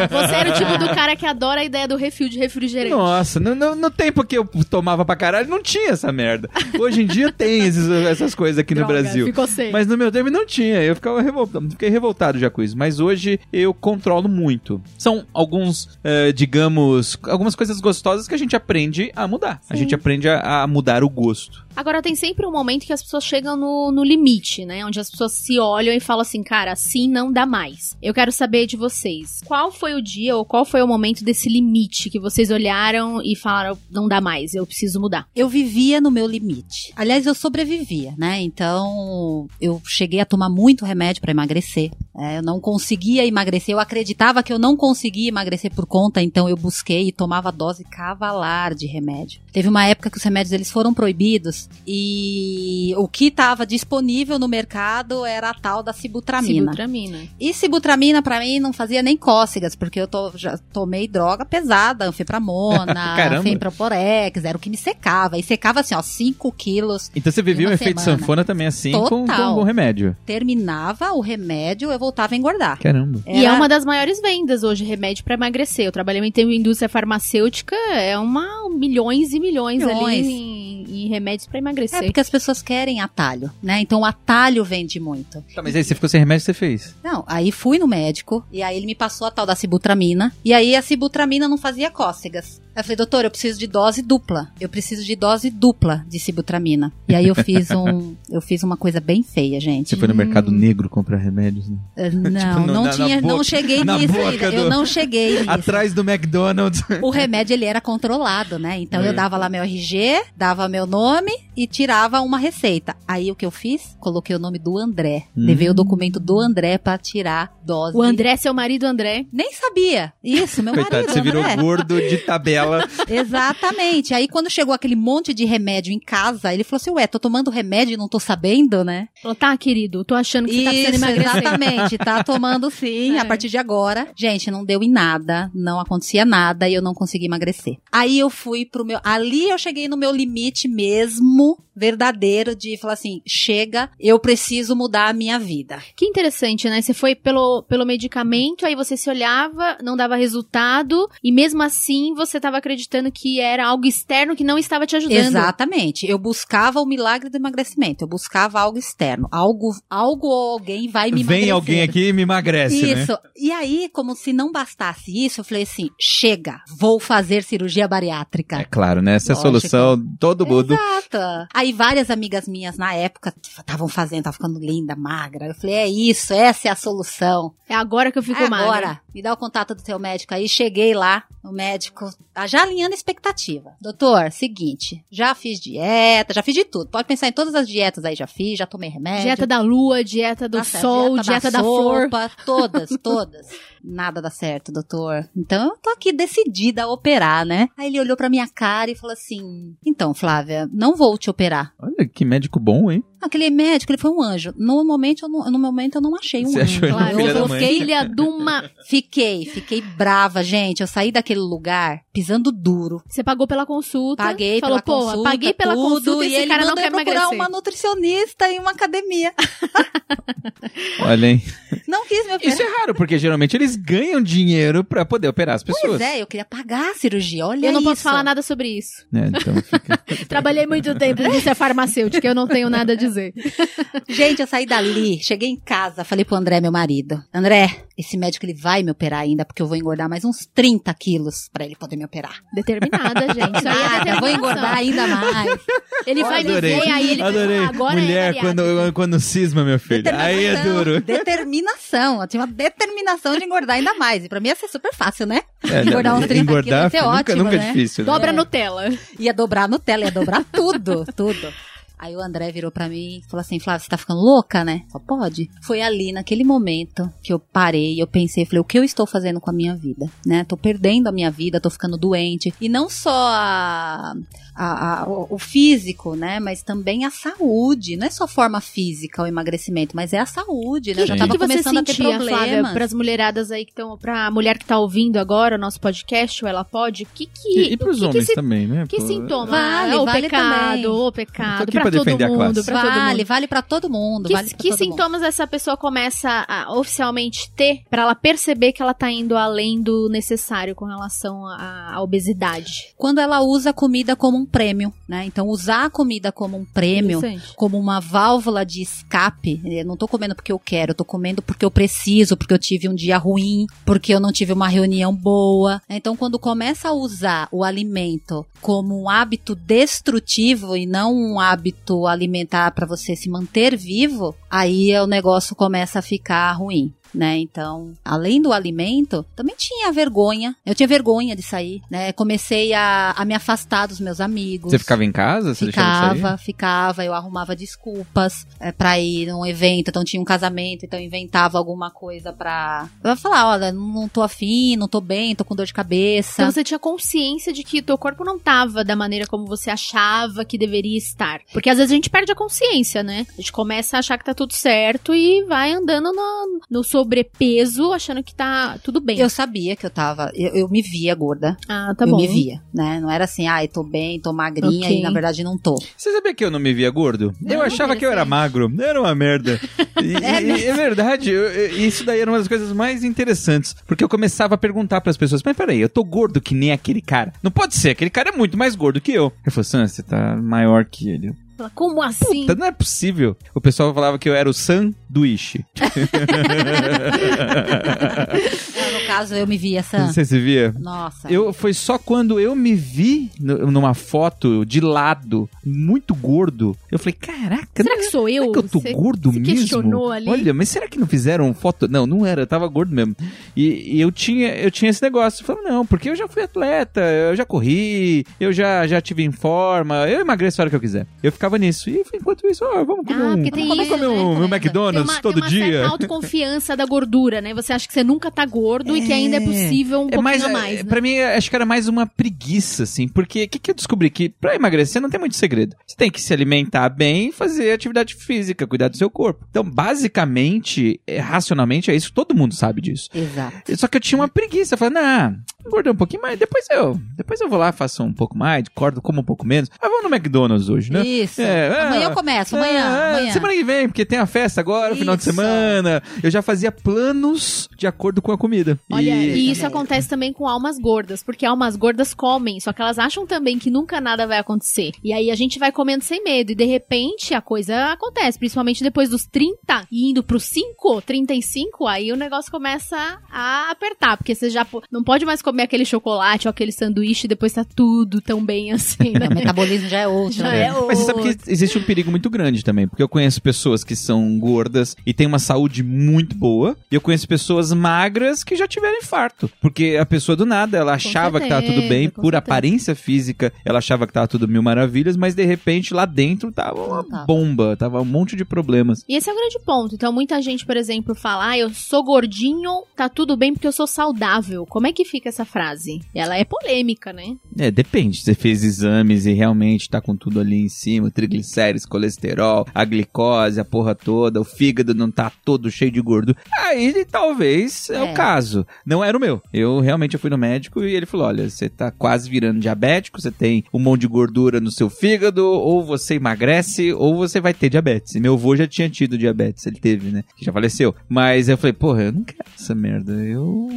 [0.09, 2.91] Você era o tipo do cara que adora a ideia do refil de refrigerante.
[2.91, 6.49] Nossa, no, no, no tempo que eu tomava pra caralho, não tinha essa merda.
[6.79, 9.25] Hoje em dia tem esses- essas coisas aqui no Droga, Brasil.
[9.25, 9.71] Ficou sem.
[9.71, 12.77] Mas no meu tempo não tinha, eu ficava revoltado, fiquei revoltado já com isso.
[12.77, 14.81] Mas hoje eu controlo muito.
[14.97, 19.59] São alguns, eh, digamos, algumas coisas gostosas que a gente aprende a mudar.
[19.69, 21.65] A gente aprende a, a mudar o gosto.
[21.75, 24.85] Agora tem sempre um momento que as pessoas chegam no, no limite, né?
[24.85, 27.97] Onde as pessoas se olham e falam assim, cara, assim não dá mais.
[28.01, 29.41] Eu quero saber de vocês.
[29.45, 33.35] Qual foi o dia ou qual foi o momento desse limite que vocês olharam e
[33.35, 35.27] falaram, não dá mais, eu preciso mudar?
[35.35, 36.93] Eu vivia no meu limite.
[36.95, 38.41] Aliás, eu sobrevivia, né?
[38.41, 41.91] Então, eu cheguei a tomar muito remédio pra emagrecer.
[42.17, 43.73] É, eu não conseguia emagrecer.
[43.73, 47.83] Eu acreditava que eu não conseguia emagrecer por conta, então eu busquei e tomava dose
[47.85, 49.39] cavalar de remédio.
[49.53, 51.69] Teve uma época que os remédios eles foram proibidos
[52.15, 56.71] e o que estava disponível no mercado era a tal da sibutramina.
[56.71, 57.19] Sibutramina.
[57.39, 62.05] E sibutramina pra mim não fazia nem cócegas, porque eu to- já tomei droga pesada,
[62.07, 63.43] anfipramona, Caramba.
[63.43, 65.37] fenproporex, era o que me secava.
[65.37, 67.11] E secava assim, ó, 5 quilos.
[67.15, 69.55] Então você vivia uma efeito sanfona também assim com, com, Total.
[69.55, 70.15] com remédio.
[70.25, 72.77] Terminava o remédio, eu voltava a engordar.
[72.79, 73.21] Caramba.
[73.25, 75.85] E é Era- uma das maiores vendas hoje, remédio pra emagrecer.
[75.85, 80.25] Eu trabalhei em indústria farmacêutica, é uma milhões e milhões, Milhões.
[80.25, 82.03] ali em, em remédios pra É emagrecer.
[82.05, 83.79] porque as pessoas querem atalho, né?
[83.81, 85.43] Então o atalho vende muito.
[85.55, 86.95] Tá, mas aí você ficou sem remédio, você fez.
[87.03, 90.33] Não, aí fui no médico e aí ele me passou a tal da sibutramina.
[90.43, 92.61] E aí a sibutramina não fazia cócegas.
[92.73, 94.47] Eu falei, doutor, eu preciso de dose dupla.
[94.59, 96.91] Eu preciso de dose dupla de sibutramina.
[97.07, 99.89] E aí eu fiz um, eu fiz uma coisa bem feia, gente.
[99.89, 101.77] Você foi no mercado negro comprar remédios, né?
[101.97, 104.51] Eh, Não, Tipo, no- não na- na tinha, não cheguei nisso ainda.
[104.51, 105.49] do- Eu não cheguei nisso.
[105.51, 106.81] Atrás do McDonald's.
[107.01, 108.79] O remédio ele era controlado, né?
[108.79, 109.09] Então É.
[109.09, 112.95] eu dava lá meu RG, dava meu nome e tirava uma receita.
[113.07, 113.95] Aí o que eu fiz?
[113.99, 115.23] Coloquei o nome do André.
[115.35, 115.45] Hum.
[115.45, 117.95] Levei o documento do André pra tirar dose.
[117.97, 119.25] O André, seu marido André.
[119.31, 120.13] Nem sabia.
[120.23, 121.55] Isso, meu Coitado, marido, você virou André.
[121.57, 122.87] gordo de tabela.
[123.09, 124.13] Exatamente.
[124.13, 127.49] Aí quando chegou aquele monte de remédio em casa, ele falou assim: Ué, tô tomando
[127.49, 129.07] remédio e não tô sabendo, né?
[129.21, 131.37] Falou, tá, querido, tô achando que você tá precisando Isso, emagrecer.
[131.41, 131.97] exatamente.
[131.97, 133.19] Tá tomando sim, É.
[133.19, 134.07] a partir de agora.
[134.15, 137.77] Gente, não deu em nada, não acontecia nada e eu não consegui emagrecer.
[137.91, 138.99] Aí eu fui pro meu.
[139.03, 145.09] Ali eu cheguei no meu limite mesmo, verdadeiro, de falar assim: chega, eu preciso mudar
[145.09, 145.79] a minha vida.
[145.95, 146.81] Que interessante, né?
[146.81, 152.13] Você foi pelo, pelo medicamento, aí você se olhava, não dava resultado, e mesmo assim
[152.13, 155.17] você tava acreditando que era algo externo que não estava te ajudando.
[155.17, 156.07] Exatamente.
[156.07, 158.03] Eu buscava o milagre do emagrecimento.
[158.03, 159.27] Eu buscava algo externo.
[159.31, 161.53] Algo, algo ou alguém vai me Vem emagrecer.
[161.53, 163.01] alguém aqui e me emagrece, né?
[163.01, 163.17] Isso.
[163.35, 168.57] E aí, como se não bastasse isso, eu falei assim: chega, vou fazer cirurgia bariátrica.
[168.61, 169.15] É claro, né?
[169.15, 169.59] Essa é a Lógico.
[169.59, 170.73] solução, todo mundo.
[170.73, 171.47] Exato.
[171.53, 175.47] Aí várias amigas minhas na época estavam fazendo, tava ficando linda, magra.
[175.47, 177.53] Eu falei, é isso, essa é a solução.
[177.67, 178.65] É agora que eu fico É magra.
[178.67, 180.47] agora, me dá o contato do seu médico aí.
[180.49, 183.73] Cheguei lá, o médico tá já alinhando a expectativa.
[183.81, 186.89] Doutor, seguinte, já fiz dieta, já fiz de tudo.
[186.89, 189.23] Pode pensar em todas as dietas aí, já fiz, já tomei remédio.
[189.23, 192.03] Dieta da lua, dieta do Tá certo, sol, dieta, da, flor.
[192.03, 193.47] sopa, Todas, todas.
[193.83, 195.29] Nada dá certo, doutor.
[195.35, 197.67] Então eu tô aqui decidida a operar, né?
[197.77, 201.73] Aí ele olhou pra minha cara e falou assim: Então, Flávia, não vou te operar.
[201.79, 203.03] Olha que médico bom, hein?
[203.21, 204.53] Aquele médico, ele foi um anjo.
[204.57, 206.85] No momento, eu não, no momento eu não achei um Você anjo.
[206.85, 208.69] achou um Claro, eu sou filha de uma.
[208.87, 210.81] Fiquei, fiquei brava, gente.
[210.81, 213.01] Eu saí daquele lugar pisando duro.
[213.07, 214.23] Você pagou pela consulta.
[214.23, 216.75] Paguei falou, pela pô, consulta, paguei pela tudo, consulta e e esse ele cara não
[216.75, 217.35] quer eu procurar emagrecer.
[217.35, 219.33] uma nutricionista e uma academia.
[221.01, 221.43] Olha, hein?
[221.87, 222.53] Não quis me operar.
[222.53, 225.97] Isso é raro, porque geralmente eles ganham dinheiro pra poder operar as pessoas.
[225.97, 227.45] Pois é, eu queria pagar a cirurgia.
[227.45, 228.03] Olha Eu não posso isso.
[228.03, 229.05] falar nada sobre isso.
[229.13, 229.97] É, então fica...
[230.27, 233.10] Trabalhei muito tempo nisso, é farmacêutica, eu não tenho nada a dizer.
[234.09, 237.21] Gente, eu saí dali, cheguei em casa, falei pro André, meu marido.
[237.33, 240.93] André, esse médico ele vai me operar ainda, porque eu vou engordar mais uns 30
[240.93, 242.41] quilos pra ele poder me operar.
[242.53, 243.39] Determinada, gente.
[243.41, 244.19] É Nada, determinação.
[244.19, 245.59] vou engordar ainda mais.
[246.05, 247.47] Ele vai me Adorei, ver, aí ele adorei.
[247.47, 250.03] vai falar, agora Mulher, é quando, quando cisma, meu filho.
[250.15, 250.99] Aí é duro.
[251.51, 252.21] Determinação.
[252.21, 254.25] Eu tinha uma determinação de engordar ainda mais.
[254.25, 255.41] E pra mim ia ser super fácil, né?
[255.63, 257.67] É, engordar uns 30 engordar quilos ia ser nunca, ótimo, nunca é né?
[257.67, 258.03] difícil.
[258.05, 258.11] Né?
[258.11, 258.33] Dobra É.
[258.33, 258.89] Nutella.
[259.19, 261.53] Ia dobrar Nutella, ia dobrar tudo, tudo.
[262.01, 264.81] Aí o André virou pra mim e falou assim, Flávia, você tá ficando louca, né?
[264.91, 265.47] Só pode.
[265.61, 269.39] Foi ali, naquele momento, que eu parei, eu pensei, falei, o que eu estou fazendo
[269.39, 270.43] com a minha vida, né?
[270.43, 272.51] Tô perdendo a minha vida, tô ficando doente.
[272.59, 274.13] E não só a,
[274.55, 276.39] a- a- o o físico, né?
[276.39, 277.95] Mas também a saúde.
[277.95, 281.03] Não é só forma física o emagrecimento, mas é a saúde, né?
[281.03, 282.71] Eu já O tava que, que você começando a ter sentia, Flávia, problemas.
[282.73, 286.49] pras mulheradas aí que estão, pra mulher que tá ouvindo agora o nosso podcast, ou
[286.49, 287.59] ela pode, o que que...
[287.59, 288.85] E, e pros o que homens que se- também, né?
[288.89, 289.45] Que Pô, sintoma?
[289.45, 290.87] Vale, o vale pecado, também.
[290.87, 292.63] o pecado, pra, todo defender a mundo, classe.
[292.65, 293.27] pra Vale, mundo.
[293.27, 294.27] vale pra todo mundo.
[294.27, 294.91] Que, vale pra que todo mundo.
[294.91, 299.81] sintomas essa pessoa começa a oficialmente ter pra ela perceber que ela tá indo além
[299.81, 302.93] do necessário com relação à, à obesidade?
[302.97, 305.25] Quando ela usa a comida como um prêmio, né?
[305.25, 307.21] Então, usar a comida como um prêmio,
[307.55, 309.61] como uma válvula de escape.
[309.65, 312.59] Eu não tô comendo porque eu quero, eu tô comendo porque eu preciso, porque eu
[312.59, 315.81] tive um dia ruim, porque eu não tive uma reunião boa.
[315.89, 321.80] Então, quando começa a usar o alimento como um hábito destrutivo e não um hábito
[322.07, 326.93] alimentar para você se manter vivo, aí o negócio começa a ficar ruim.
[327.13, 327.37] Né?
[327.39, 330.55] Então, além do alimento, também tinha vergonha.
[330.65, 332.11] Eu tinha vergonha de sair, né?
[332.13, 334.71] Comecei a, a me afastar dos meus amigos.
[334.71, 335.53] Você ficava em casa?
[335.53, 336.15] Você deixava de sair?
[336.15, 340.99] Ficava, ficava, eu arrumava desculpas é, pra ir num evento, então tinha um casamento, então
[340.99, 342.89] eu inventava alguma coisa pra.
[343.03, 346.41] Eu ia falar, olha, não tô afim, não tô bem, tô com dor de cabeça.
[346.41, 349.69] Então você tinha consciência de que o teu corpo não tava da maneira como você
[349.69, 351.41] achava que deveria estar.
[351.51, 353.25] Porque às vezes a gente perde a consciência, né?
[353.33, 357.91] A gente começa a achar que tá tudo certo e vai andando no, no sobrepeso,
[357.91, 359.19] achando que tá tudo bem.
[359.19, 361.57] Eu sabia que eu tava, eu, eu me via gorda.
[361.67, 362.17] Ah, tá eu bom.
[362.17, 362.99] me via, né?
[363.01, 364.99] Não era assim, ai, tô bem, tô magrinha Ok.
[364.99, 365.75] e na verdade não tô.
[365.97, 367.33] Você sabia que eu não me via gordo?
[367.45, 368.71] eu Não, achava que eu era magro.
[368.79, 369.59] Era uma merda.
[370.01, 371.29] E, É e- é verdade.
[371.31, 373.75] eu- eu- isso daí era uma das coisas mais interessantes.
[373.87, 377.01] Porque eu começava a perguntar pras pessoas: Mas peraí, eu tô gordo que nem aquele
[377.01, 377.33] cara.
[377.41, 379.31] Não pode ser, aquele cara é muito mais gordo que eu.
[379.45, 381.33] Eu falei, Sam, você tá maior que ele.
[381.69, 382.41] Como assim?
[382.41, 383.37] Puta, não é possível.
[383.53, 385.63] O pessoal falava que eu era o sanduíche.
[389.03, 390.07] Ah, caso, eu me via essa.
[390.07, 390.73] Você se via?
[390.79, 391.31] Nossa.
[391.31, 396.75] Eu, foi só quando eu me vi numa foto de lado, muito gordo.
[396.91, 398.43] Eu falei, caraca, Será que sou eu?
[398.43, 399.45] Será que eu tô Você gordo mesmo?
[399.45, 400.29] questionou ali?
[400.29, 401.87] Olha, mas será que não fizeram foto?
[401.87, 403.15] Não, não era, eu tava gordo mesmo.
[403.55, 405.41] E, e eu tinha eu tinha esse negócio.
[405.43, 409.23] Eu falei, não, porque eu já fui atleta, eu já corri, eu já, já tive
[409.23, 411.07] em forma, eu emagreço a hora que eu quiser.
[411.23, 411.89] Eu ficava nisso.
[411.89, 414.07] E enquanto isso, ó, vamos comer Ah, um, vamos isso, comer né?
[414.07, 415.71] um, Tem McDonald's tem uma, todo tem uma dia.
[415.79, 417.53] certa autoconfiança da gordura, né?
[417.53, 420.23] Você acha que você nunca tá gordo e que ainda é possível um É pouquinho
[420.23, 420.89] mais, a mais, é, né?
[420.89, 423.07] Pra mim, acho que era mais uma preguiça, assim.
[423.07, 424.09] Porque o que, que eu descobri?
[424.09, 425.75] Que pra emagrecer não tem muito segredo.
[425.85, 429.45] Você tem que se alimentar bem e fazer atividade física, cuidar do seu corpo.
[429.49, 432.11] Então, basicamente, é, racionalmente, é isso.
[432.13, 433.09] Todo mundo sabe disso.
[433.13, 433.77] Exato.
[433.77, 434.73] Só que eu tinha uma preguiça.
[434.75, 435.33] Eu falei, nah,
[435.65, 436.37] engordei um pouquinho mais.
[436.39, 439.69] Depois eu, depois eu vou lá, faço um pouco mais, corto, como um pouco menos.
[439.81, 441.05] Mas vamos no McDonald's hoje, né?
[441.05, 441.41] Isso.
[441.41, 443.33] É, amanhã é, eu começo, amanhã, é, amanhã.
[443.33, 445.31] Semana que vem, porque tem a festa agora, final de Isso.
[445.31, 446.01] semana.
[446.23, 448.79] Eu já fazia planos de acordo com a comida.
[448.91, 452.81] Olha, e, E- isso acontece também com almas gordas, porque almas gordas comem, só que
[452.81, 454.91] elas acham também que nunca nada vai acontecer.
[455.03, 458.83] E aí a gente vai comendo sem medo, e de repente a coisa acontece, principalmente
[458.83, 462.97] depois dos 30 e indo pros 5, 35, aí o negócio começa
[463.31, 467.27] a apertar, porque você já não pode mais comer comer aquele chocolate ou aquele sanduíche
[467.27, 469.27] e depois tá tudo tão bem assim, né?
[469.29, 470.37] O metabolismo já é outro.
[470.37, 470.67] Já né?
[470.67, 470.87] é outro.
[470.87, 473.95] Mas você sabe que existe um perigo muito grande também, porque eu conheço pessoas que
[473.95, 478.67] são gordas e têm uma saúde muito boa, e eu conheço pessoas magras que já
[478.67, 479.49] tiveram infarto.
[479.61, 482.37] Porque a pessoa do nada, ela achava que tava tudo certeza, bem, por certeza.
[482.37, 486.81] aparência física, ela achava que tava tudo mil maravilhas, mas de repente lá dentro tava
[486.81, 487.25] uma tava.
[487.25, 489.03] bomba, tava um monte de problemas.
[489.07, 489.95] E esse é o grande ponto.
[489.95, 493.71] Então, muita gente, por exemplo, fala: ah, eu sou gordinho, tá tudo bem porque eu
[493.71, 494.65] sou saudável.
[494.65, 495.99] Como é que fica essa frase?
[496.13, 497.35] Ela é polêmica, né?
[497.57, 498.17] É, depende.
[498.21, 503.59] Você fez exames e realmente tá com tudo ali em cima, triglicérides, colesterol, a glicose,
[503.59, 506.37] a porra toda, o fígado não tá todo cheio de gordura.
[506.57, 508.03] Aí talvez é, É.
[508.03, 508.65] o caso.
[508.85, 509.41] Não era o meu.
[509.53, 513.21] Eu realmente eu fui no médico e ele falou: olha, você tá quase virando diabético,
[513.21, 517.53] você tem um monte de gordura no seu fígado, ou você emagrece, ou você vai
[517.53, 518.15] ter diabetes.
[518.15, 520.23] E meu avô já tinha tido diabetes, ele teve, né?
[520.35, 520.93] Que já faleceu.
[521.07, 523.13] Mas eu falei, porra, eu não quero essa merda.
[523.13, 523.69] Eu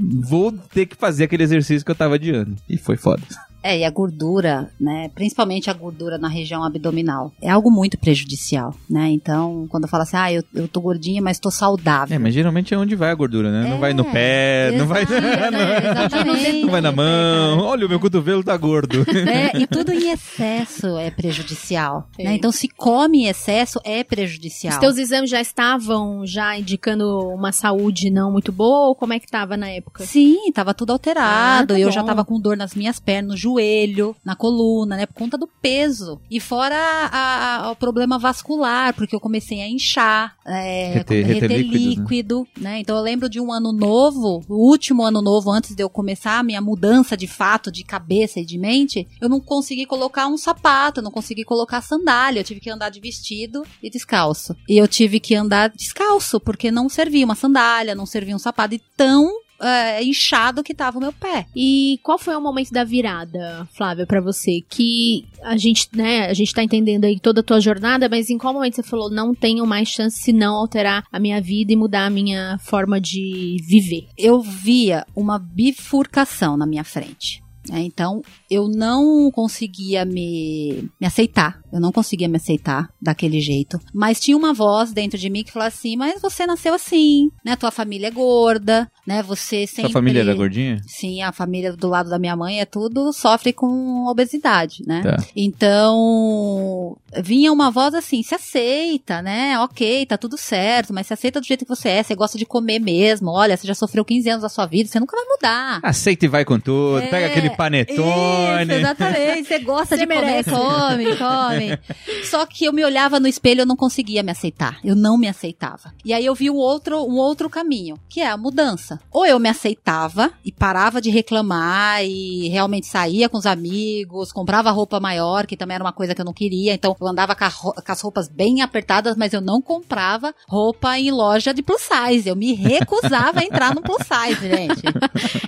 [0.00, 2.56] vou ter que fazer aquele exercício que eu tava adiando.
[2.68, 3.22] E foi foda.
[3.62, 8.74] É, e a gordura, né, principalmente a gordura na região abdominal, é algo muito prejudicial,
[8.88, 9.08] né?
[9.10, 12.14] Então, quando eu falo assim, ah, eu, eu tô gordinha, mas tô saudável.
[12.14, 13.68] É, mas geralmente é onde vai a gordura, né?
[13.68, 15.90] não É, vai no pé, não vai, né?
[15.90, 16.62] Exatamente.
[16.62, 17.60] não vai na mão.
[17.60, 19.04] Olha, o meu cotovelo tá gordo.
[19.28, 22.34] É, e tudo em excesso é prejudicial, né?
[22.34, 24.72] Então, se come em excesso, é prejudicial.
[24.72, 29.18] Os teus exames já estavam já indicando uma saúde não muito boa ou como é
[29.18, 30.04] que tava na época?
[30.04, 31.74] Sim, tava tudo alterado.
[31.74, 32.06] Ah, tá eu já bom.
[32.06, 35.06] tava com dor nas minhas pernas, no joelho, na coluna, né?
[35.06, 36.20] Por conta do peso.
[36.30, 41.48] E fora a- a- o problema vascular, porque eu comecei a inchar, é, Reter- reter
[41.60, 42.02] líquidos, né?
[42.02, 42.80] líquido, né?
[42.80, 46.38] Então eu lembro de um ano novo, o último ano novo, antes de eu começar
[46.38, 50.36] a minha mudança de fato, de cabeça e de mente, eu não consegui colocar um
[50.36, 54.54] sapato, eu não consegui colocar sandália, eu tive que andar de vestido e descalço.
[54.68, 58.74] E eu tive que andar descalço, porque não servia uma sandália, não servia um sapato,
[58.74, 61.46] e tão é, inchado que tava o meu pé.
[61.54, 64.60] E qual foi o momento da virada, Flávia, pra você?
[64.68, 68.38] Que a gente, né, a gente tá entendendo aí toda a tua jornada, mas em
[68.38, 71.76] qual momento você falou, não tenho mais chance se não alterar a minha vida e
[71.76, 74.08] mudar a minha forma de viver?
[74.16, 77.42] eu via uma bifurcação na minha frente.
[77.70, 77.80] Né?
[77.80, 81.60] Então, eu não conseguia me, me aceitar.
[81.72, 83.80] Eu não conseguia me aceitar daquele jeito.
[83.94, 87.54] Mas tinha uma voz dentro de mim que falava assim: Mas você nasceu assim, né?
[87.54, 89.22] Tua família é gorda, né?
[89.22, 89.82] Você sempre.
[89.82, 90.80] Sua família era gordinha?
[90.86, 95.02] Sim, a família do lado da minha mãe é tudo sofre com obesidade, né?
[95.02, 95.16] Tá.
[95.36, 99.58] Então, vinha uma voz assim, se aceita, né?
[99.60, 102.44] Ok, tá tudo certo, mas se aceita do jeito que você é, você gosta de
[102.44, 103.30] comer mesmo.
[103.30, 105.80] Olha, você já sofreu 15 anos da sua vida, você nunca vai mudar.
[105.82, 108.62] Aceita e vai com tudo, É, pega aquele panetone.
[108.62, 109.48] Isso, exatamente.
[109.48, 110.50] Você gosta Você de comer, merece.
[110.50, 111.78] come, come.
[112.24, 114.78] Só que eu me olhava no espelho, eu não conseguia me aceitar.
[114.82, 115.92] Eu não me aceitava.
[116.02, 118.98] E aí eu vi um outro, um outro caminho, que é a mudança.
[119.10, 124.70] Ou eu me aceitava e parava de reclamar e realmente saía com os amigos, comprava
[124.70, 126.72] roupa maior, que também era uma coisa que eu não queria.
[126.72, 127.44] Então eu andava com,
[127.86, 132.28] as roupas bem apertadas, mas eu não comprava roupa em loja de plus size.
[132.28, 134.82] Eu me recusava a entrar no plus size, gente.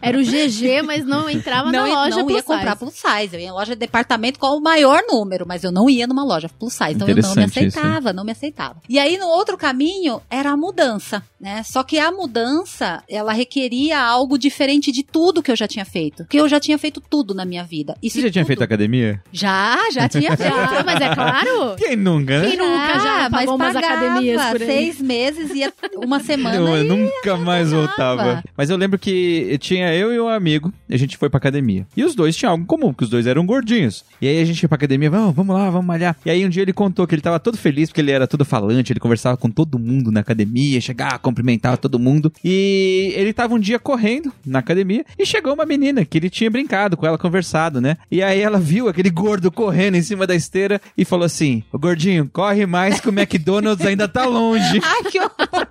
[0.03, 2.47] Era o GG, mas não entrava na não, loja não ia plus size.
[2.47, 3.35] comprar plus size.
[3.35, 6.25] Eu ia em loja de departamento com o maior número, mas eu não ia numa
[6.25, 6.93] loja plus size.
[6.93, 8.77] Então eu não me Interessante isso, aceitava, não me aceitava.
[8.89, 11.63] E aí no outro caminho era a mudança, né?
[11.65, 16.19] Só que a mudança, ela requeria algo diferente de tudo que eu já tinha feito.
[16.25, 17.97] Porque eu já tinha feito tudo na minha vida.
[18.03, 19.23] E Você se já tinha tudo- feito academia?
[19.33, 20.53] Já, já tinha feito.
[20.53, 21.77] Já, mas é claro.
[21.77, 22.49] Quem nunca, né?
[22.51, 24.67] Quem nunca já Ah, mas pagou umas pagava academias por aí?
[24.67, 28.43] seis meses, ia uma semana Eu, e nunca mais voltava.
[28.57, 31.82] Mas eu lembro que tinha eu e um amigo, a gente foi pra academia.
[31.97, 34.05] E os dois tinham algo em comum, que os dois eram gordinhos.
[34.21, 36.17] E aí a gente ia pra academia, vamos, vamos lá, vamos malhar.
[36.25, 38.45] E aí um dia ele contou que ele tava todo feliz, porque ele era todo
[38.45, 42.33] falante, ele conversava com todo mundo na academia, chegava, cumprimentava todo mundo.
[42.45, 46.51] E ele tava um dia correndo na academia e chegou uma menina que ele tinha
[46.51, 47.97] brincado com ela, conversado, né?
[48.11, 51.79] E aí ela viu aquele gordo correndo em cima da esteira e falou assim: "Ô,
[51.79, 54.81] Gordinho, corre mais que o McDonald's ainda tá longe.
[54.83, 55.67] Ai, que horror.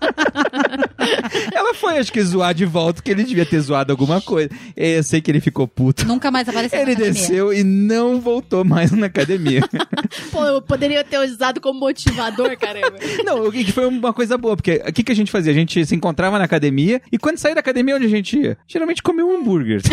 [1.54, 4.50] Ela foi, acho que, zoar de volta, que ele devia ter zoado alguma coisa.
[4.76, 6.01] Eu sei que ele ficou puto.
[6.06, 7.14] Nunca mais apareceu Ele na academia.
[7.14, 9.62] desceu e não voltou mais na academia.
[10.32, 12.98] Pô, eu poderia ter usado como motivador, caramba.
[13.26, 15.52] não, o que foi uma coisa boa, porque o que, que a gente fazia?
[15.52, 18.58] A gente se encontrava na academia e quando saía da academia, onde a gente ia?
[18.68, 19.82] Geralmente comia um hambúrguer.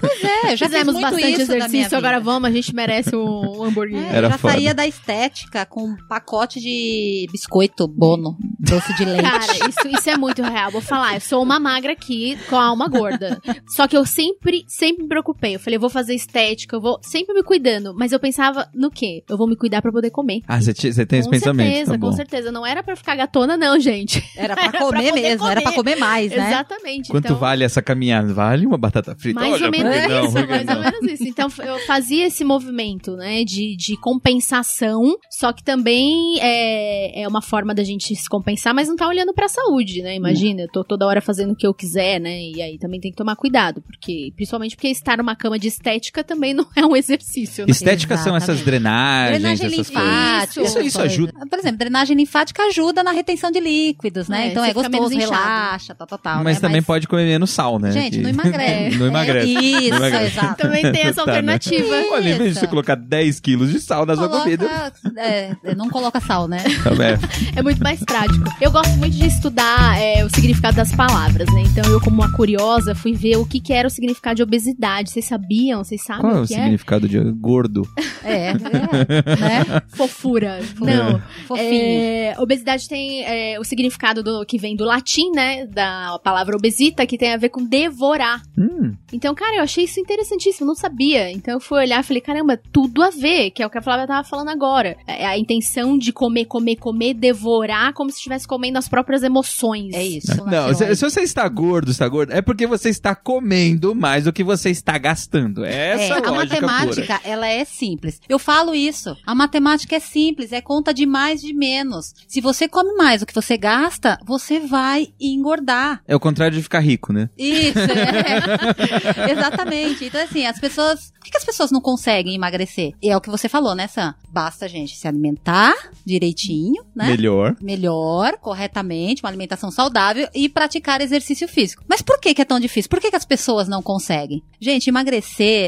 [0.00, 3.98] Pois é, já Fizemos bastante exercício, agora vamos, a gente merece um, um hambúrguer.
[3.98, 4.54] É, Era já foda.
[4.54, 8.36] saía da estética com um pacote de biscoito bono.
[8.58, 9.22] doce de leite.
[9.22, 10.70] Cara, isso, isso é muito real.
[10.70, 13.40] Vou falar, eu sou uma magra aqui com a alma gorda.
[13.74, 15.49] Só que eu sempre, sempre me preocupei.
[15.54, 17.94] Eu falei, eu vou fazer estética, eu vou sempre me cuidando.
[17.94, 19.22] Mas eu pensava no quê?
[19.28, 20.40] Eu vou me cuidar pra poder comer.
[20.46, 22.52] Ah, você, te- você tem esse com pensamento, certeza, tá com certeza.
[22.52, 24.22] Não era pra ficar gatona, não, gente.
[24.36, 25.90] Era pra Era pra comer poder mesmo, era pra comer.
[25.94, 26.46] comer mais, né?
[26.48, 27.10] Exatamente.
[27.10, 28.32] Quanto então, vale essa caminhada?
[28.32, 29.40] Vale uma batata frita?
[29.40, 30.24] Mais Olha, ou menos não?
[30.24, 30.76] isso, mais não?
[30.76, 31.24] ou menos isso.
[31.24, 33.96] Então eu fazia esse movimento, né, de, de
[34.40, 39.06] compensação, só que também é, é uma forma da gente se compensar, mas não tá
[39.06, 40.14] olhando pra saúde, né?
[40.16, 42.40] Imagina, eu tô toda hora fazendo o que eu quiser, né?
[42.40, 46.22] E aí também tem que tomar cuidado, porque principalmente porque estar numa cama de estética
[46.22, 47.70] também não é um exercício, né?
[47.70, 50.54] Estética são essas drenagens, Drenagem essas linfática.
[50.54, 50.70] coisas.
[50.76, 51.32] Isso, isso ajuda.
[51.48, 54.46] Por exemplo, drenagem linfática ajuda na retenção de líquidos, né?
[54.46, 56.44] É, então é gostoso, relaxa, tal, tal, tal.
[56.44, 56.68] Mas né?
[56.68, 57.90] também pode comer menos sal, né?
[57.90, 58.96] Gente, Que- não emagrece.
[58.98, 59.56] não emagrece.
[59.56, 60.38] É, isso, Não emagrece.
[60.38, 60.56] exato.
[60.62, 61.32] Também tem essa Tá, né?
[61.32, 61.94] alternativa.
[62.12, 64.92] Olha, em vez de você colocar 10 quilos de sal na sua Coloca- comida.
[65.16, 66.58] é, não coloca sal, né?
[66.84, 67.18] Tá.
[67.56, 68.44] É muito mais prático.
[68.60, 71.62] Eu gosto muito de estudar é, o significado das palavras, né?
[71.62, 75.10] Então eu, como uma curiosa, fui ver o que, que era o significado de obesidade.
[75.10, 75.82] Vocês sabiam?
[75.84, 77.82] Vocês sabem Qual é o o que significado de gordo?
[78.22, 78.60] É, é, né?
[79.86, 79.96] é?
[79.96, 80.60] Fofura.
[80.80, 81.22] Não.
[81.56, 85.66] É, obesidade tem é, o significado do, que vem do latim, né?
[85.66, 88.42] Da palavra obesita, que tem a ver com devorar.
[88.58, 91.30] Hum, Então, cara, eu achei isso interessantíssimo, não sabia.
[91.30, 93.82] Então eu fui olhar e falei, caramba, tudo a ver, que é o que a
[93.82, 94.96] Flávia tava falando agora.
[95.06, 99.94] É a intenção de comer, comer, comer, devorar, como se estivesse comendo as próprias emoções.
[99.94, 100.36] É isso.
[100.44, 104.24] Não, nasceu se, se você está gordo, está gordo, é porque você está comendo mais
[104.24, 105.19] do que você está gastando.
[105.64, 107.20] É essa É, a matemática, pura.
[107.24, 108.20] ela é simples.
[108.28, 109.16] Eu falo isso.
[109.26, 112.14] A matemática é simples, é conta de mais de menos.
[112.28, 116.02] Se você come mais do que você gasta, você vai engordar.
[116.06, 117.28] É o contrário de ficar rico, né?
[117.36, 119.30] Isso, é.
[119.32, 120.04] Exatamente.
[120.04, 121.12] Então, assim, as pessoas.
[121.20, 122.92] Por que as pessoas não conseguem emagrecer?
[123.02, 124.14] E é o que você falou, né, Sam?
[124.28, 127.06] Basta gente se alimentar direitinho, né?
[127.08, 127.56] Melhor.
[127.60, 131.84] melhor, corretamente, uma alimentação saudável e praticar exercício físico.
[131.88, 132.88] Mas por que, que é tão difícil?
[132.88, 134.42] Por que, que as pessoas não conseguem?
[134.60, 135.09] Gente, emagrecer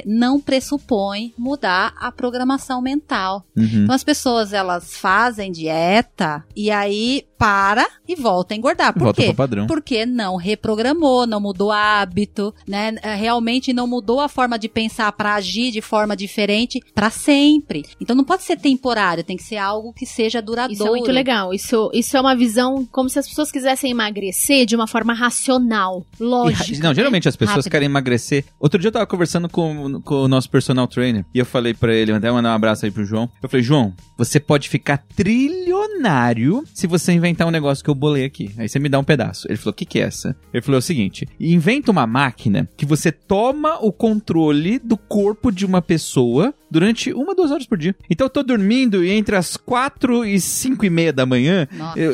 [0.06, 3.44] não pressupõe mudar a programação mental.
[3.56, 3.84] Uhum.
[3.84, 8.92] Então as pessoas elas fazem dieta e aí para e volta a engordar.
[8.92, 9.26] Por Volta quê?
[9.28, 9.66] pro padrão.
[9.66, 12.94] Porque não reprogramou, não mudou hábito, né?
[13.02, 17.84] É, Realmente não mudou a forma de pensar para agir de forma diferente para sempre.
[18.00, 20.72] Então não pode ser temporário, tem que ser algo que seja duradouro.
[20.74, 21.52] Isso é muito legal.
[21.52, 26.06] Isso, isso é uma visão como se as pessoas quisessem emagrecer de uma forma racional,
[26.20, 26.64] E lógica.
[26.78, 27.72] ra- não, geralmente as pessoas Rápido.
[27.72, 28.44] querem emagrecer.
[28.60, 31.92] Outro dia eu tava conversando com, com o nosso personal trainer e eu falei pra
[31.92, 33.28] ele, até mandar um abraço aí pro João.
[33.42, 38.24] Eu falei, João, você pode ficar trilionário se você inventar um negócio que eu bolei
[38.24, 38.50] aqui.
[38.58, 39.46] Aí você me dá um pedaço.
[39.48, 40.36] Ele falou, o que que é essa?
[40.52, 45.64] Ele falou o seguinte, inventa uma máquina que você toma o controle do corpo de
[45.64, 47.94] uma pessoa durante uma, duas horas por dia.
[48.08, 51.68] Então eu tô dormindo e entre as quatro e cinco e meia da manhã,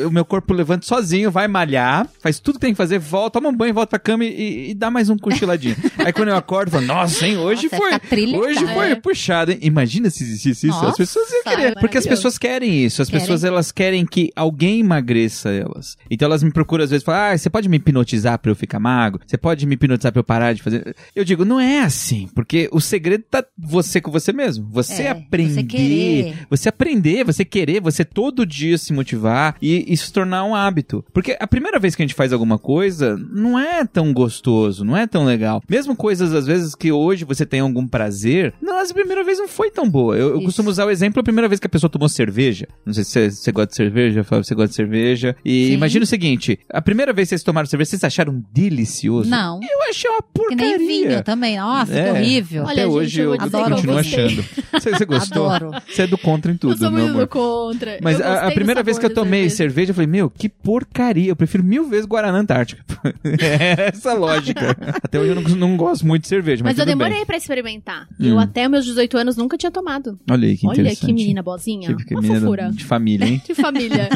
[0.05, 3.49] o meu corpo levanta sozinho, vai malhar, faz tudo que tem que fazer, volta, toma
[3.49, 5.77] um banho, volta pra cama e, e dá mais um cochiladinho.
[5.99, 8.25] Aí quando eu acordo, eu falo, nossa, hein, hoje Nossa, foi.
[8.35, 8.95] Hoje foi É.
[8.95, 9.59] puxado, hein?
[9.61, 10.75] Imagina se existisse isso.
[10.77, 11.79] As Nossa, pessoas iam é querer.
[11.79, 13.01] Porque as pessoas querem isso.
[13.01, 13.21] As Querem.
[13.21, 15.97] pessoas, elas querem que alguém emagreça elas.
[16.09, 18.55] Então elas me procuram às vezes e falam, ah, você pode me hipnotizar pra eu
[18.55, 19.21] ficar magro?
[19.25, 20.95] Você pode me hipnotizar pra eu parar de fazer?
[21.15, 22.27] Eu digo, não é assim.
[22.35, 24.67] Porque o segredo tá você com você mesmo.
[24.71, 25.53] Você É, aprender.
[25.53, 26.35] você querer.
[26.49, 31.03] Você aprender, você querer, você todo dia se motivar e isso se tornar um hábito.
[31.13, 34.95] Porque a primeira vez que a gente faz alguma coisa, não é tão gostoso, não
[34.95, 35.61] é tão legal.
[35.69, 39.47] Mesmo coisas, às vezes, que hoje você tem algum prazer, não, a primeira vez não
[39.47, 40.17] foi tão boa.
[40.17, 42.67] Eu, eu costumo usar o exemplo a primeira vez que a pessoa tomou cerveja.
[42.85, 44.98] Não sei se você, você gosta de cerveja, Flávio, você gosta de cerveja.
[45.45, 45.73] E Sim.
[45.73, 49.29] imagina o seguinte, a primeira vez que vocês tomaram cerveja, vocês acharam delicioso?
[49.29, 49.59] Não.
[49.61, 50.77] Eu achei uma Que porcaria.
[50.77, 51.57] nem vinho também.
[51.57, 52.03] Nossa, É.
[52.05, 52.63] que horrível.
[52.63, 54.45] Olha, Até gente, hoje eu eu, que eu continuo achando.
[54.79, 55.49] Você, você gostou?
[55.49, 55.71] Adoro.
[55.87, 57.21] Você é do contra em Eu tudo, sou meu muito amor.
[57.23, 57.97] do contra.
[58.01, 59.69] Mas Eu a, a primeira vez que eu tomei cerveja.
[59.69, 61.29] cerveja, eu falei, meu, que porcaria.
[61.29, 62.83] Eu prefiro mil vezes Guaraná Antártica.
[63.23, 64.75] é essa a lógica.
[65.03, 67.25] Até hoje eu não, não gosto muito de cerveja, mas, Mas eu demorei bem.
[67.25, 68.07] pra experimentar.
[68.19, 68.25] Hum.
[68.29, 70.19] Eu até meus 18 anos nunca tinha tomado.
[70.29, 71.05] Olha aí, que Olha interessante.
[71.07, 71.95] que menina bozinha.
[71.95, 72.69] Que, que Uma menina fofura.
[72.71, 73.41] de família, hein?
[73.45, 74.09] De família.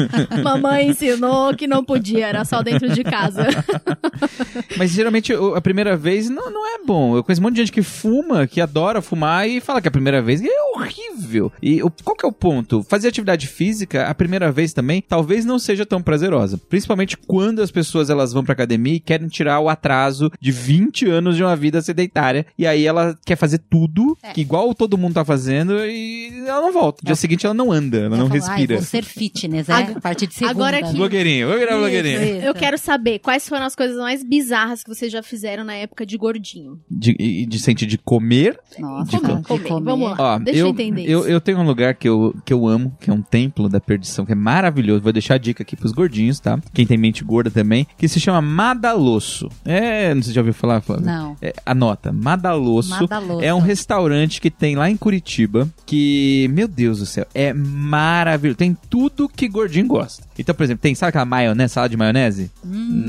[0.64, 3.46] Mamãe ensinou que não podia, era só dentro de casa.
[4.76, 7.16] Mas geralmente a primeira vez não, não é bom.
[7.16, 9.90] Eu conheço um monte de gente que fuma, que adora fumar e fala que a
[9.90, 11.52] primeira vez é horrível.
[11.62, 12.82] E qual que é o ponto?
[12.84, 16.58] Fazer atividade física a primeira vez também talvez não seja tão prazerosa.
[16.58, 21.08] Principalmente quando as pessoas elas vão pra academia e querem tirar o atraso de 20
[21.08, 22.46] anos de uma vida sedentária.
[22.58, 24.32] E aí ela quer fazer tudo, É.
[24.32, 27.02] que igual todo mundo tá fazendo, e ela não volta.
[27.04, 28.74] Dia seguinte ela não anda, ela não respira.
[28.74, 29.74] Ai, vou ser fitness, é?
[29.96, 30.53] A partir de segunda.
[30.54, 32.22] Agora que- Blogueirinho, vou virar blogueirinho.
[32.22, 32.46] isso.
[32.46, 36.04] Eu quero saber quais foram as coisas mais bizarras que vocês já fizeram na época
[36.06, 36.78] de gordinho.
[36.90, 39.82] De, e- de sentir de comer Nossa, De de comer, comer.
[39.84, 40.16] Vamos lá.
[40.18, 41.10] Ó, Deixa eu, em tendência.
[41.10, 43.80] eu, eu tenho um lugar que eu, que eu amo, que é um templo da
[43.80, 45.02] perdição, que é maravilhoso.
[45.02, 46.58] Vou deixar a dica aqui pros gordinhos, tá?
[46.72, 49.48] Quem tem mente gorda também, que se chama Madalosso.
[49.64, 51.04] É, não sei se já ouviu falar, Flávio?
[51.06, 51.36] Não.
[51.40, 53.42] É, anota, Madalosso, Madalosso.
[53.44, 58.56] é um restaurante que tem lá em Curitiba, que, meu Deus do céu, é maravilhoso.
[58.58, 60.24] Tem tudo que gordinho gosta.
[60.44, 62.50] Então, por exemplo, tem, sabe aquela maionese, salada de maionese?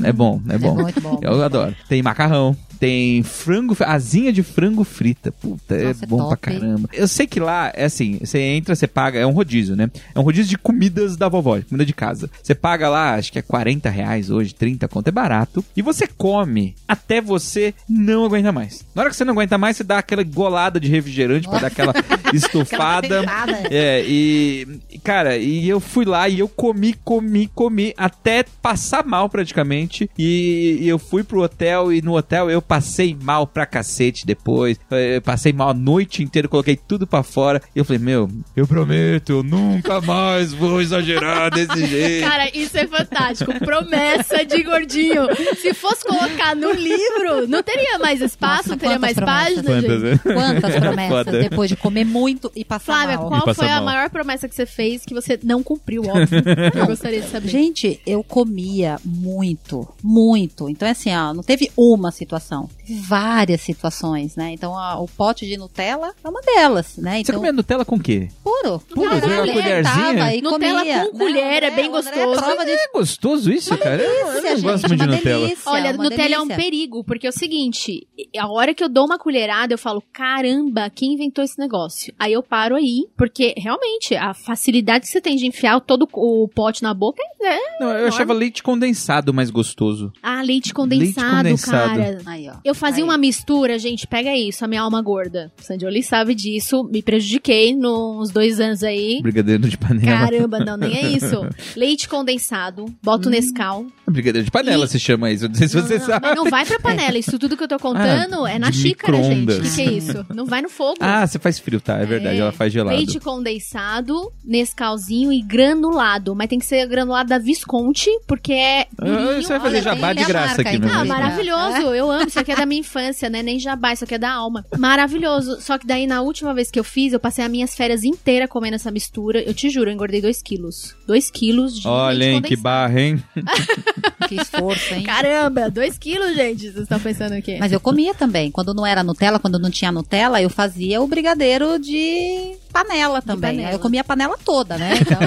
[0.04, 0.74] é bom, é bom.
[0.74, 1.20] muito bom.
[1.20, 1.76] Eu adoro.
[1.86, 2.56] Tem macarrão.
[2.78, 5.32] Tem frango, asinha de frango frita.
[5.32, 6.28] Puta, Nossa, é é bom top.
[6.28, 6.88] pra caramba.
[6.92, 9.90] Eu sei que lá, é assim, você entra, você paga, é um rodízio, né?
[10.14, 12.30] É um rodízio de comidas da vovó, comida de casa.
[12.42, 15.64] Você paga lá, acho que é 40 reais hoje, 30 conto, é barato.
[15.76, 18.84] E você come até você não aguenta mais.
[18.94, 21.66] Na hora que você não aguenta mais, você dá aquela golada de refrigerante pra dar
[21.68, 21.92] aquela
[22.32, 23.20] estufada.
[23.20, 23.66] Aquela.
[23.70, 24.80] É, e.
[25.02, 30.10] Cara, e eu fui lá e eu comi, comi, comi, até passar mal praticamente.
[30.18, 32.75] E, e eu fui pro hotel e no hotel eu passei
[33.22, 34.78] mal pra cacete depois.
[34.90, 37.60] Eh, passei mal a noite inteira, coloquei tudo pra fora.
[37.74, 42.28] E eu falei, meu, eu prometo, eu nunca mais vou exagerar desse jeito.
[42.28, 43.52] Cara, isso é fantástico.
[43.58, 45.26] Promessa de gordinho.
[45.60, 50.00] Se fosse colocar no livro, não teria mais espaço, Nossa, não teria mais páginas, Quantas,
[50.02, 50.26] gente.
[50.26, 50.34] né?
[50.34, 53.26] Quantas promessas depois de comer muito e passar Flávia, mal?
[53.26, 53.84] E qual foi a mal.
[53.84, 56.42] maior promessa que você fez que você não cumpriu, óbvio?
[56.74, 57.48] Eu gostaria de saber.
[57.48, 60.68] Gente, eu comia muito, muito.
[60.68, 64.52] Então, assim, ó, não teve uma situação, teve várias situações, né?
[64.52, 67.14] Então, ó, o pote de Nutella é uma delas, né?
[67.16, 68.28] Você Então, comia Nutella com o quê?
[68.42, 68.80] puro.
[68.88, 69.52] Puro, Nutella, uma né?
[69.52, 70.34] colherzinha?
[70.34, 71.06] E Nutella comia.
[71.10, 72.40] com colher, é bem gostoso.
[72.42, 72.76] prova disso.
[72.78, 74.02] É gostoso isso, cara?
[74.02, 75.40] Eu, eu Delícia, não gosto muito de uma Nutella.
[75.46, 76.64] delícia, Olha, uma Nutella é um delícia.
[76.64, 78.06] perigo, porque é o seguinte,
[78.38, 82.14] a hora que eu dou uma colherada, eu falo, caramba, quem inventou esse negócio?
[82.18, 86.48] Aí eu paro aí, porque realmente a facilidade que você tem de enfiar todo o
[86.48, 87.58] pote na boca é.
[87.80, 90.12] Não, eu achava leite condensado mais gostoso.
[90.22, 91.88] Ah, leite condensado, condensado.
[91.98, 92.22] cara.
[92.26, 92.56] Aí, ó.
[92.64, 93.08] Eu fazia Aí.
[93.08, 95.52] uma mistura, gente, pega isso, a minha alma gorda.
[95.58, 99.20] Sandioli sabe disso, me prejudiquei nos dois anos aí.
[99.22, 100.18] Brigadeiro de panela.
[100.30, 101.46] Caramba, não, nem é isso.
[101.76, 103.86] Leite condensado, boto Nescau.
[104.08, 105.48] Brigadeiro de panela E- se chama isso.
[105.48, 106.26] Não sei se Não, você não, sabe.
[106.26, 107.18] mas não vai pra panela.
[107.18, 109.26] Isso tudo que eu tô contando é na xícara, gente.
[109.26, 109.70] O micro-ondas.
[109.74, 110.26] que, que é isso?
[110.34, 110.96] Não vai no fogo.
[111.00, 111.98] Ah, você faz frio, tá?
[111.98, 112.40] É verdade, É.
[112.40, 112.96] ela faz gelado.
[112.96, 116.34] Leite condensado, Nescauzinho e granulado.
[116.34, 118.86] Mas tem que ser granulado da Visconti, porque é.
[118.98, 121.76] Ah, você vai fazer Olha, jabá de graça marca aqui, meu Ah, maravilhoso.
[121.94, 122.26] Eu amo.
[122.36, 123.42] Isso aqui é da minha infância, né?
[123.42, 124.62] Nem jabá, isso aqui é da alma.
[124.76, 125.58] Maravilhoso.
[125.58, 128.50] Só que daí, na última vez que eu fiz, eu passei as minhas férias inteiras
[128.50, 129.40] comendo essa mistura.
[129.40, 130.94] Eu te juro, eu engordei 2 quilos.
[131.06, 133.24] 2 quilos de Olha, hein, que barra, hein?
[134.28, 135.04] Que esforço, hein?
[135.04, 136.64] Caramba, 2 quilos, gente.
[136.64, 137.56] Vocês estão pensando o quê?
[137.58, 138.50] Mas eu comia também.
[138.50, 143.50] Quando não era Nutella, quando não tinha Nutella, eu fazia o brigadeiro de panela também.
[143.52, 143.68] panela.
[143.68, 144.94] Aí eu comia a panela toda, né?
[145.00, 145.18] Então,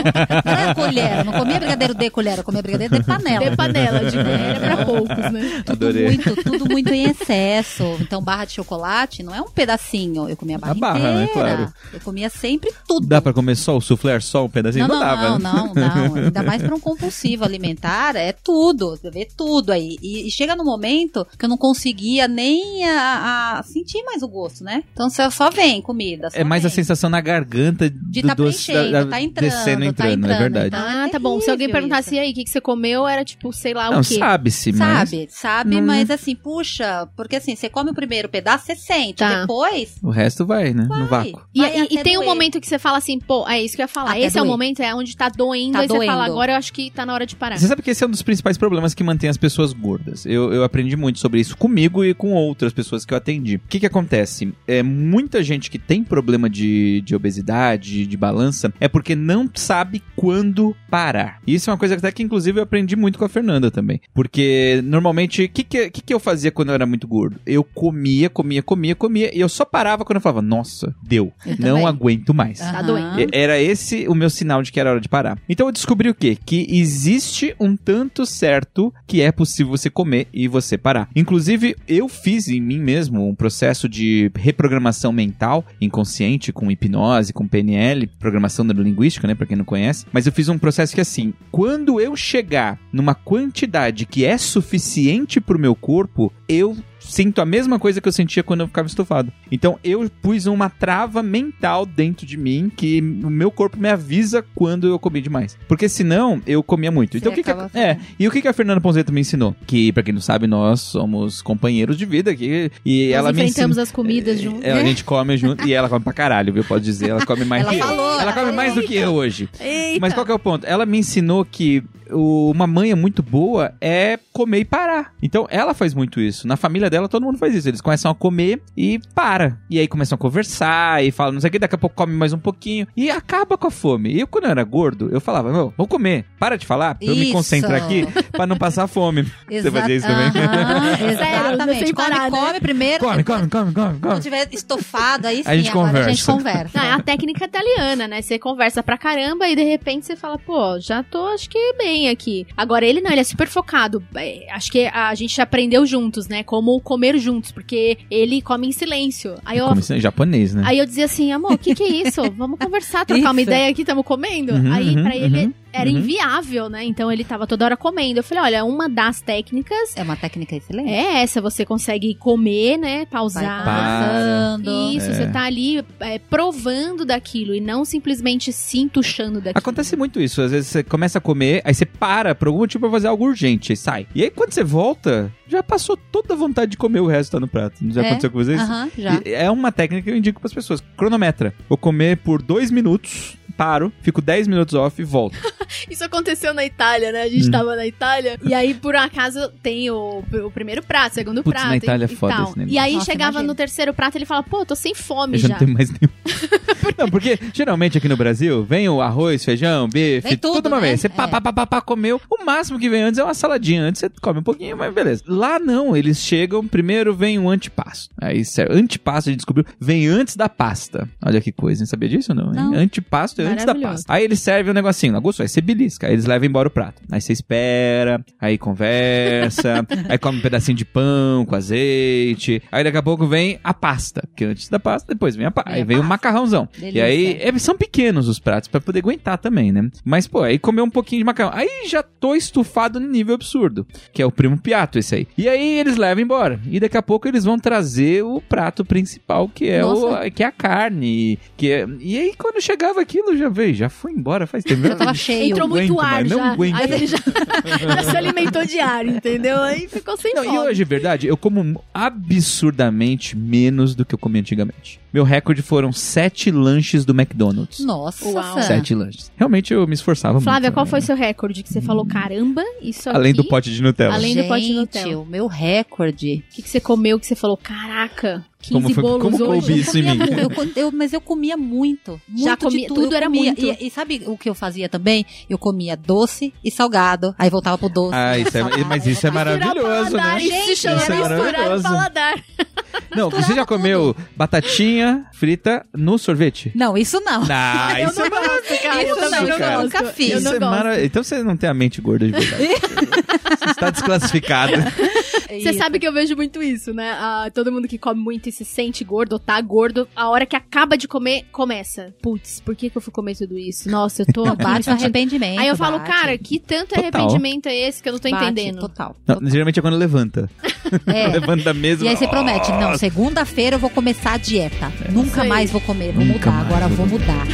[0.45, 3.49] não era colher, eu não comia brigadeiro de colher, eu comia brigadeiro de panela.
[3.49, 5.63] De panela, de colher é pra poucos, né?
[5.65, 6.05] Tudo Adorei.
[6.07, 7.97] muito, tudo muito em excesso.
[8.01, 10.27] Então, barra de chocolate não é um pedacinho.
[10.29, 11.23] Eu comia a barra, A barra, né?
[11.25, 11.55] inteira.
[11.55, 11.73] Claro.
[11.93, 13.07] Eu comia sempre tudo.
[13.07, 14.87] Dá pra comer só o soufflé, só um pedacinho?
[14.87, 15.39] Não, Não, não, dava.
[15.39, 15.91] não, né?
[15.95, 16.15] não, não.
[16.25, 18.91] Ainda mais para um compulsivo alimentar, é tudo.
[18.91, 19.97] Você vê tudo aí.
[20.01, 24.27] E, e chega no momento que eu não conseguia nem a, a sentir mais o
[24.27, 24.83] gosto, né?
[24.93, 26.29] Então só, vem comida.
[26.29, 26.75] só É mais a vem.
[26.75, 30.09] sensação na garganta De do tá doce preenchendo, da- da- tá entrando, descendo, tá entrando,
[30.09, 30.67] é entrando, verdade.
[30.67, 30.79] então.
[30.79, 31.39] Ah, tá bom.
[31.39, 32.19] Se alguém terrível perguntasse isso.
[32.23, 34.15] aí o que, que você comeu, era tipo, sei lá Não, o quê.
[34.17, 35.85] sabe-se, mas Sabe, sabe, Hum.
[35.85, 39.41] mas assim, puxa, porque assim, você come o primeiro pedaço, você sente, Tá.
[39.41, 40.83] depois o resto vai, né?
[40.83, 41.31] No vai.
[41.31, 41.41] vácuo.
[41.53, 42.29] E, Vai e- e tem um doer.
[42.29, 44.11] momento que você fala assim, pô, é isso que eu ia falar.
[44.11, 44.51] Até Esse é o doer.
[44.51, 46.31] momento, é onde tá doendo, Tá aí você fala, doendo.
[46.31, 47.57] agora eu acho que tá na hora de parar.
[47.57, 50.25] Você sabe que esse é um dos principais problemas que mantém as pessoas gordas.
[50.25, 53.55] Eu, eu aprendi muito sobre isso comigo e com outras pessoas que eu atendi.
[53.57, 54.53] O que que acontece?
[54.67, 60.01] É, muita gente que tem problema de, de obesidade, de balança, é porque não sabe
[60.15, 61.39] quando parar.
[61.45, 63.69] E isso é uma coisa que até que, inclusive, eu aprendi muito com a Fernanda
[63.69, 64.01] também.
[64.13, 67.39] Porque, normalmente, o que que, que eu fazia quando eu era muito gordo?
[67.45, 71.31] Eu comia, comia, comia, comia, e eu só parava quando eu falava, nossa, deu.
[71.45, 71.87] Eu não também.
[71.87, 72.59] aguento mais.
[72.59, 73.27] Tá doendo.
[73.31, 75.37] Era esse o meu sinal de que era hora de parar.
[75.47, 76.37] Então eu descobri o quê?
[76.43, 81.09] Que existe um tanto certo que é possível você comer e você parar.
[81.15, 87.47] Inclusive, eu fiz em mim mesmo um processo de reprogramação mental inconsciente com hipnose, com
[87.47, 90.05] PNL, programação neurolinguística, né, para quem não conhece.
[90.11, 95.39] Mas eu fiz um processo que assim, quando eu chegar numa quantidade que é suficiente
[95.39, 99.31] pro meu corpo, eu sinto a mesma coisa que eu sentia quando eu ficava estufado.
[99.51, 104.45] Então eu pus uma trava mental dentro de mim que o meu corpo me avisa
[104.53, 105.57] quando eu comi demais.
[105.67, 107.17] Porque senão eu comia muito.
[107.17, 109.55] Então o que, que a, é, e o que, que a Fernanda Ponzetta me ensinou?
[109.65, 113.41] Que pra quem não sabe, nós somos companheiros de vida aqui e Nós ela me
[113.43, 114.63] enfrentamos as comidas juntos.
[114.63, 116.63] é, a gente come junto e ela come pra caralho, viu?
[116.63, 117.85] Pode dizer, ela come mais Ela que eu.
[117.87, 119.49] falou, Ela ela come mais do que eu hoje.
[119.59, 119.99] Eita.
[120.01, 120.65] Mas qual que é o ponto?
[120.65, 125.13] Ela me ensinou que o- uma manha muito boa é comer e parar.
[125.21, 126.47] Então ela faz muito isso.
[126.47, 127.67] Na família dela, todo mundo faz isso.
[127.67, 129.57] Eles começam a comer e para.
[129.69, 132.13] E aí começam a conversar e falam, não sei o que, daqui a pouco come
[132.13, 132.87] mais um pouquinho.
[132.95, 134.11] E acaba com a fome.
[134.13, 136.25] E eu, quando eu era gordo, eu falava, meu, vamos comer.
[136.39, 137.33] Para de falar, pra eu me Isso.
[137.33, 139.23] concentrar aqui, pra não passar fome.
[139.49, 140.27] Você fazia isso também?
[140.27, 141.93] Aham, exatamente.
[141.93, 142.37] come, parar, né?
[142.39, 143.03] come primeiro.
[143.03, 144.21] come, come, come, come, Quando come.
[144.21, 146.31] tiver estofado, aí sim, A gente agora a gente conversa.
[146.31, 146.77] conversa.
[146.79, 148.21] Não, é a técnica italiana, né?
[148.21, 151.98] Você conversa pra caramba e de repente você fala, pô, já tô, acho que bem
[152.07, 152.45] aqui.
[152.55, 154.03] Agora ele não, ele é super focado.
[154.15, 156.43] É, acho que a gente aprendeu juntos, né?
[156.43, 159.35] Como comer juntos, porque ele come em silêncio.
[159.45, 160.63] Aí eu, isso em japonês, né?
[160.65, 162.21] aí eu dizia assim, amor, o que que é isso?
[162.31, 164.53] Vamos conversar, trocar uma ideia aqui, estamos comendo.
[164.53, 165.97] Uhum, aí uhum, pra ele uhum, era uhum.
[165.97, 166.83] inviável, né?
[166.83, 168.19] Então ele tava toda hora comendo.
[168.19, 170.89] Eu falei, olha, uma das técnicas É uma técnica excelente.
[170.89, 173.05] é essa, você consegue comer, né?
[173.05, 173.63] Pausar.
[173.65, 174.69] passando.
[174.95, 175.13] Isso, É.
[175.13, 179.53] você tá ali é, provando daquilo e não simplesmente se entuchando daquilo.
[179.59, 180.41] Acontece muito isso.
[180.41, 183.25] Às vezes você começa a comer, aí você para por algum motivo pra fazer algo
[183.25, 184.07] urgente, aí sai.
[184.13, 187.39] E aí quando você volta, já passou toda a vontade de comer o resto tá
[187.39, 187.75] no prato.
[187.81, 188.07] Não já É?
[188.07, 188.59] aconteceu com vocês?
[188.59, 189.21] Aham, já.
[189.25, 190.83] E É uma técnica que eu indico pras pessoas.
[190.97, 191.53] Cronometra.
[191.67, 195.37] Vou comer por dois minutos, paro, fico 10 minutos off e volto.
[195.91, 197.23] Isso aconteceu na Itália, né?
[197.23, 197.51] A gente Hum.
[197.51, 201.53] tava na Itália e aí, por acaso, tem o, o primeiro prato, o segundo Putz,
[201.59, 201.67] prato.
[201.69, 202.53] na Itália e, é foda e tal.
[202.67, 203.47] E aí Nossa, chegava imagino.
[203.49, 205.53] no terceiro prato ele fala, pô, tô sem fome Eu já já.
[205.55, 206.13] não tenho mais nenhum.
[206.97, 210.79] não, porque geralmente aqui no Brasil vem o arroz, feijão, bife, Vem tudo, tudo, uma
[210.79, 210.87] né?
[210.89, 211.01] vez.
[211.01, 211.27] Você pá, É.
[211.27, 212.21] pá, pá, pá, pá, comeu.
[212.29, 213.83] O máximo que vem antes é uma saladinha.
[213.83, 215.23] Antes você come um pouquinho, mas beleza.
[215.27, 218.13] Lá não, eles chegam, primeiro vem o antipasto.
[218.21, 221.07] Aí, sério, antipasto a gente descobriu, vem antes da pasta.
[221.23, 221.87] Olha que coisa, hein?
[221.87, 222.51] Sabia disso ou não?
[222.51, 222.73] Não.
[222.73, 224.13] Antipasto é antes da pasta.
[224.13, 226.07] Aí eles servem um negocinho, lá gostou, aí você belisca.
[226.07, 227.01] Aí eles levam embora o prato.
[227.11, 232.61] Aí você espera, aí conversa, aí come um pedacinho de pão com azeite.
[232.71, 234.21] Aí daqui a pouco vem a pasta.
[234.27, 235.71] Porque antes da pasta, depois vem a pasta.
[235.71, 236.09] Aí vem o pasta.
[236.09, 236.67] macarrãozão.
[236.77, 236.99] Delícia.
[236.99, 239.89] E aí, é, são pequenos os pratos pra poder aguentar também, né?
[240.03, 241.51] Mas, pô, aí comer um pouquinho de macarrão.
[241.53, 243.85] Aí já tô estufado no nível absurdo.
[244.13, 245.27] Que é o primo piato esse aí.
[245.37, 246.59] E aí eles levam embora.
[246.65, 250.29] E daqui a pouco eles vão trazer o prato principal, que é, o, Nossa.
[250.31, 251.37] que é a carne.
[251.57, 251.87] Que é...
[251.99, 254.81] E aí quando chegava aquilo, já veio, já foi embora faz tempo.
[254.87, 255.51] Já tava cheio.
[255.51, 256.51] Entrou Não muito ar mais, não já.
[256.51, 256.75] aguento.
[256.75, 257.17] Aí ele já,
[257.95, 259.57] já se alimentou de ar, entendeu?
[259.61, 260.55] Aí ficou sem Não, fome.
[260.55, 264.99] e hoje, verdade, eu como absurdamente menos do que eu comia antigamente.
[265.11, 267.79] Meu recorde foram sete lanches do McDonald's.
[267.79, 268.25] Nossa.
[268.29, 268.61] Uau.
[268.61, 269.31] Sete lanches.
[269.35, 270.73] Realmente eu me esforçava Flávia, muito.
[270.75, 270.89] qual né?
[270.91, 271.63] foi seu recorde?
[271.63, 274.13] Que você falou, caramba, isso Além do pote de Nutella.
[274.13, 275.17] Além do pote de Gente, Nutella.
[275.17, 276.43] o meu recorde.
[276.51, 279.61] O que, que você comeu que você falou, caraca, 15 Como foi- bolos como hoje?
[279.67, 280.33] coube isso em comia mim?
[280.41, 282.21] eu eu- mas eu comia muito.
[282.27, 283.53] muito Já comia- tudo, tudo eu era comia.
[283.53, 283.65] muito.
[283.65, 285.25] E, e sabe o que eu fazia também?
[285.49, 287.33] Eu comia doce e salgado.
[287.37, 288.13] Aí voltava pro doce.
[288.15, 289.77] Ah, isso é- mas isso é maravilhoso,
[290.17, 290.23] né?
[290.23, 290.53] paladar, Isso
[290.87, 291.83] é misturar o maravilhoso.
[291.83, 292.43] paladar.
[293.15, 296.71] Não, você já comeu batatinha frita no sorvete?
[296.75, 297.43] Não, isso não.
[297.49, 298.61] Ah, eu isso não é maravilhoso.
[298.69, 299.03] gosto, cara.
[299.03, 299.83] Isso eu não, gosto.
[299.83, 300.31] Nunca fiz.
[300.31, 300.59] Eu é gosto.
[300.71, 302.63] mara- Então você não tem a mente gorda de verdade.
[303.57, 304.73] você está desclassificado.
[305.49, 307.11] Você sabe que eu vejo muito isso, né?
[307.11, 310.45] Ah, todo mundo que come muito e se sente gordo ou tá gordo, a hora
[310.45, 312.13] que acaba de comer, começa.
[312.21, 313.89] Putz, por que, que eu fui comer tudo isso?
[313.89, 315.59] Nossa, eu tô me Bate arrependimento.
[315.59, 316.11] Aí eu falo, bate.
[316.11, 317.03] cara, que tanto Total.
[317.03, 318.79] arrependimento é esse que eu não tô Bate, entendendo?
[318.79, 319.15] Total.
[319.25, 319.49] Não, total.
[319.49, 320.49] geralmente é quando levanta.
[321.05, 321.27] É.
[321.39, 322.03] Levanta da mesa.
[322.03, 324.91] E aí você promete, não, segunda-feira eu vou começar a dieta.
[325.11, 325.49] Nunca Sei.
[325.49, 327.45] mais vou comer, vou Nunca mudar, mais agora vou vou mudar.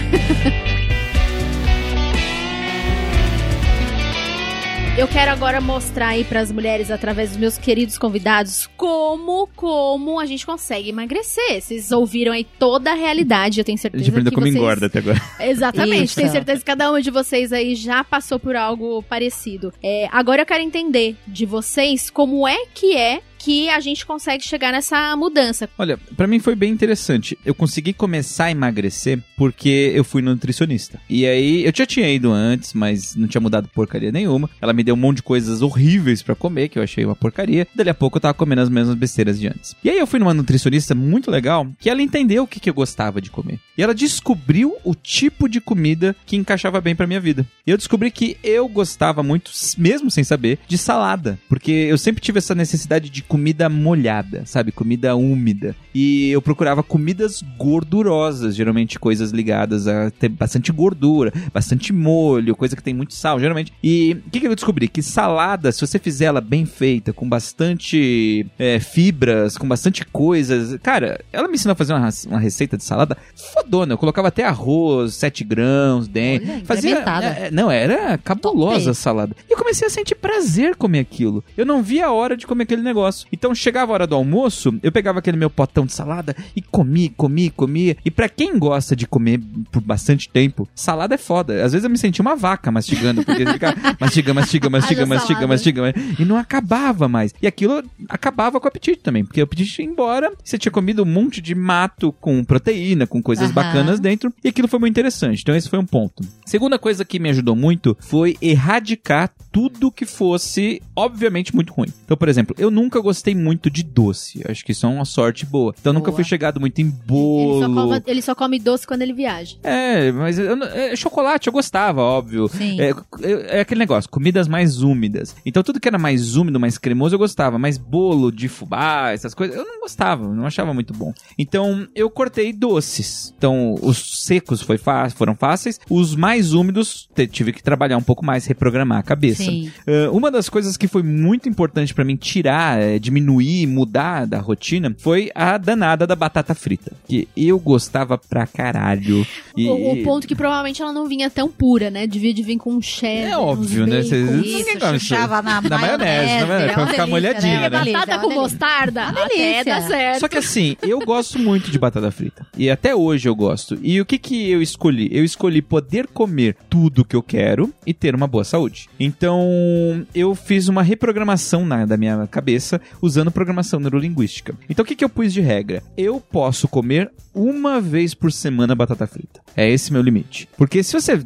[4.97, 10.25] Eu quero agora mostrar aí pras mulheres, através dos meus queridos convidados, como, como a
[10.25, 11.61] gente consegue emagrecer.
[11.61, 14.55] Vocês ouviram aí toda a realidade, eu tenho A certeza gente aprendeu que como vocês...
[14.55, 15.21] engorda até agora.
[15.41, 16.15] Exatamente, Isso.
[16.15, 19.73] tenho certeza que cada uma de vocês aí já passou por algo parecido.
[19.83, 24.43] É, agora eu quero entender de vocês como é que é que a gente consegue
[24.43, 25.69] chegar nessa mudança.
[25.77, 27.37] Olha, pra mim foi bem interessante.
[27.45, 30.99] Eu consegui começar a emagrecer porque eu fui nutricionista.
[31.07, 34.49] E aí, eu já tinha ido antes, mas não tinha mudado porcaria nenhuma.
[34.59, 37.67] Ela me deu um monte de coisas horríveis pra comer, que eu achei uma porcaria.
[37.75, 39.75] Dali a pouco eu tava comendo as mesmas besteiras de antes.
[39.83, 42.73] E aí eu fui numa nutricionista muito legal, que ela entendeu o que, que eu
[42.73, 43.59] gostava de comer.
[43.77, 47.45] E ela descobriu o tipo de comida que encaixava bem pra minha vida.
[47.67, 51.37] E eu descobri que eu gostava muito, mesmo sem saber, de salada.
[51.47, 54.71] Porque eu sempre tive essa necessidade de comida molhada, sabe?
[54.71, 55.75] Comida úmida.
[55.93, 62.77] E eu procurava comidas gordurosas, geralmente coisas ligadas a ter bastante gordura, bastante molho, coisa
[62.77, 63.73] que tem muito sal, geralmente.
[63.83, 64.87] E o que, que eu descobri?
[64.87, 70.79] Que salada, se você fizer ela bem feita, com bastante é, fibras, com bastante coisas.
[70.81, 73.17] Cara, ela me ensinou a fazer uma, uma receita de salada
[73.53, 73.93] fodona.
[73.93, 76.49] Eu colocava até arroz, 7 grãos dentro.
[76.49, 76.89] Olha, Fazia.
[76.91, 77.25] incrementada.
[77.25, 79.35] é, não, era cabulosa a salada.
[79.49, 81.43] E eu comecei a sentir prazer comer aquilo.
[81.57, 83.14] Eu não via a hora de comer aquele negócio.
[83.31, 87.11] Então chegava a hora do almoço, eu pegava aquele meu potão de salada e comia,
[87.15, 87.97] comia, comia.
[88.03, 89.39] E pra quem gosta de comer
[89.71, 91.63] por bastante tempo, salada é foda.
[91.63, 95.81] Às vezes eu me sentia uma vaca mastigando, porque fica mastiga, mastiga, mastiga, mastiga, mastiga,
[95.81, 97.33] mastiga, e não acabava mais.
[97.41, 101.03] E aquilo acabava com o apetite também, porque o apetite ia embora, você tinha comido
[101.03, 103.53] um monte de mato com proteína, com coisas Aham.
[103.53, 105.41] bacanas dentro, e aquilo foi muito interessante.
[105.41, 106.23] Então esse foi um ponto.
[106.45, 111.87] Segunda coisa que me ajudou muito foi erradicar tudo que fosse, obviamente, muito ruim.
[112.03, 114.41] Então, por exemplo, eu nunca gostei muito de doce.
[114.49, 115.73] Acho que isso é uma sorte boa.
[115.79, 116.15] Então, eu nunca Boa.
[116.17, 117.59] fui chegado muito em Ele bolo.
[117.61, 119.55] só, come, ele só come doce quando ele viaja.
[119.63, 122.47] É, mas eu é, chocolate eu gostava, óbvio.
[122.49, 122.79] Sim.
[122.81, 122.89] É,
[123.21, 125.35] é- é aquele negócio, comidas mais úmidas.
[125.45, 129.33] Então tudo que era mais úmido, mais cremoso eu gostava, mas bolo de fubá, essas
[129.33, 131.13] coisas, eu não gostava, não achava muito bom.
[131.37, 133.33] Então eu cortei doces.
[133.37, 134.77] Então os secos foi
[135.15, 139.43] foram fáceis, os mais úmidos tive que trabalhar um pouco mais, reprogramar a cabeça.
[139.43, 139.71] Sim.
[139.87, 144.39] Uh, uma das coisas que foi muito importante pra mim tirar, eh, diminuir, mudar da
[144.39, 146.91] rotina foi a danada da batata frita.
[147.07, 149.25] Que eu gostava pra caralho.
[149.55, 152.05] E- O, o ponto que provavelmente ela não vinha tão pura, né?
[152.07, 153.31] Devia de vir com um cheddar.
[153.31, 153.97] É óbvio, né?
[153.97, 154.09] bacon.
[154.09, 155.05] Cês- Isso, Ninguém come isso.
[155.07, 157.69] chuchava na, Na maionese, na maionese, é pra ficar delícia, molhadinha, né?
[157.69, 157.89] né?
[157.89, 158.41] É Batata é com delícia.
[158.41, 160.19] mostarda, Uma até dá certo.
[160.19, 162.45] Só que assim, eu gosto muito de batata frita.
[162.57, 163.77] E até hoje eu gosto.
[163.81, 165.09] E o que que eu escolhi?
[165.11, 168.87] Eu escolhi poder comer tudo que eu quero e ter uma boa saúde.
[168.99, 174.55] Então, eu fiz uma reprogramação na, da minha cabeça usando programação neurolinguística.
[174.69, 175.83] Então, o que que eu pus de regra?
[175.97, 179.44] Eu posso comer uma vez por semana batata frita.
[179.55, 180.47] É esse meu limite.
[180.57, 181.19] Porque se você,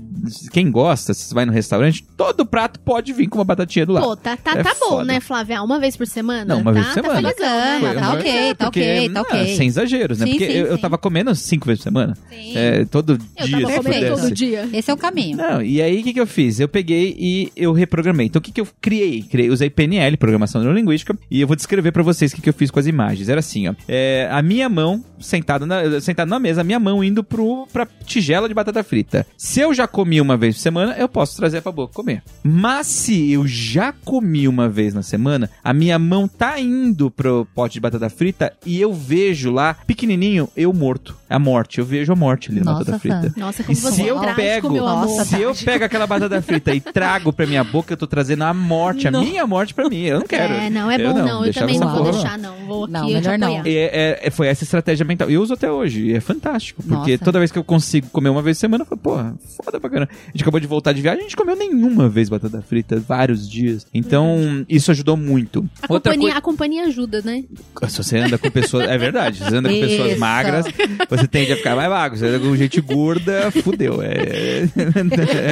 [0.51, 3.93] quem gosta, se você vai no restaurante, todo prato pode vir com uma batatinha do
[3.93, 4.05] lado.
[4.05, 5.61] Pô, tá, tá, É tá bom, né, Flávia?
[5.63, 6.45] Uma vez por semana?
[6.45, 7.21] Não, uma tá, vez por semana.
[7.21, 7.81] Tá felizão?
[7.81, 9.55] Bacana, tá ok, é, tá porque, ok, tá ok.
[9.55, 10.25] Sem exageros, né?
[10.25, 10.81] Sim, porque sim, eu, eu sim.
[10.81, 12.17] tava comendo cinco vezes por semana.
[12.29, 12.57] Sim.
[12.57, 14.69] É, todo Eu dia, tava comendo todo dia.
[14.73, 15.37] Esse é o caminho.
[15.37, 16.59] Não, e aí o que, que eu fiz?
[16.59, 18.27] Eu peguei e eu reprogramei.
[18.27, 19.23] Então o que, que eu criei?
[19.23, 19.49] criei?
[19.49, 22.69] Usei PNL, Programação Neurolinguística, e eu vou descrever pra vocês o que, que eu fiz
[22.69, 23.29] com as imagens.
[23.29, 23.73] Era assim, ó.
[23.87, 27.87] É, a minha mão, sentada na, sentada na mesa, a minha mão indo pro, pra
[28.19, 29.25] tigela de batata frita.
[29.37, 32.21] Se eu já comi uma vez por semana, eu posso trazer pra boca comer.
[32.43, 37.47] Mas se eu já comi uma vez na semana, a minha mão tá indo pro
[37.55, 41.17] pote de batata frita e eu vejo lá, pequenininho, eu morto.
[41.29, 41.77] A morte.
[41.79, 43.33] Eu vejo a morte ali na Nossa, batata frita.
[43.37, 44.69] Nossa, E como você se é eu pego.
[44.75, 48.43] Nossa, se eu pego aquela batata frita e trago pra minha boca, eu tô trazendo
[48.43, 49.23] a morte, a Não.
[49.23, 50.01] minha morte pra mim.
[50.01, 50.53] Eu não quero.
[50.53, 51.45] É, não, é Eu bom não.
[51.45, 52.55] Eu também não vou porra deixar, não.
[52.65, 53.61] Vou aqui Não, melhor não.
[53.63, 55.29] É, é- é- foi essa estratégia mental.
[55.29, 56.07] Eu uso até hoje.
[56.07, 56.81] E é fantástico.
[56.81, 57.23] Porque Nossa.
[57.23, 59.89] toda vez que eu consigo comer uma vez por semana, eu falo, porra, foda pra
[59.89, 60.11] caramba.
[60.27, 63.49] A gente acabou de voltar de viagem, a gente comeu nenhuma vez batata frita, vários
[63.49, 63.85] dias.
[63.93, 65.59] Então, isso ajudou muito.
[65.81, 66.37] A Outra companhia, coisa.
[66.37, 67.43] a companhia ajuda, né?
[67.87, 68.87] Se você anda com pessoas.
[68.89, 69.37] É verdade.
[69.37, 70.19] Se você anda com pessoas Isso.
[70.19, 70.65] magras,
[71.09, 72.17] você tende a ficar mais magro.
[72.17, 74.01] Se você anda com gente gorda, fudeu.
[74.01, 74.63] É,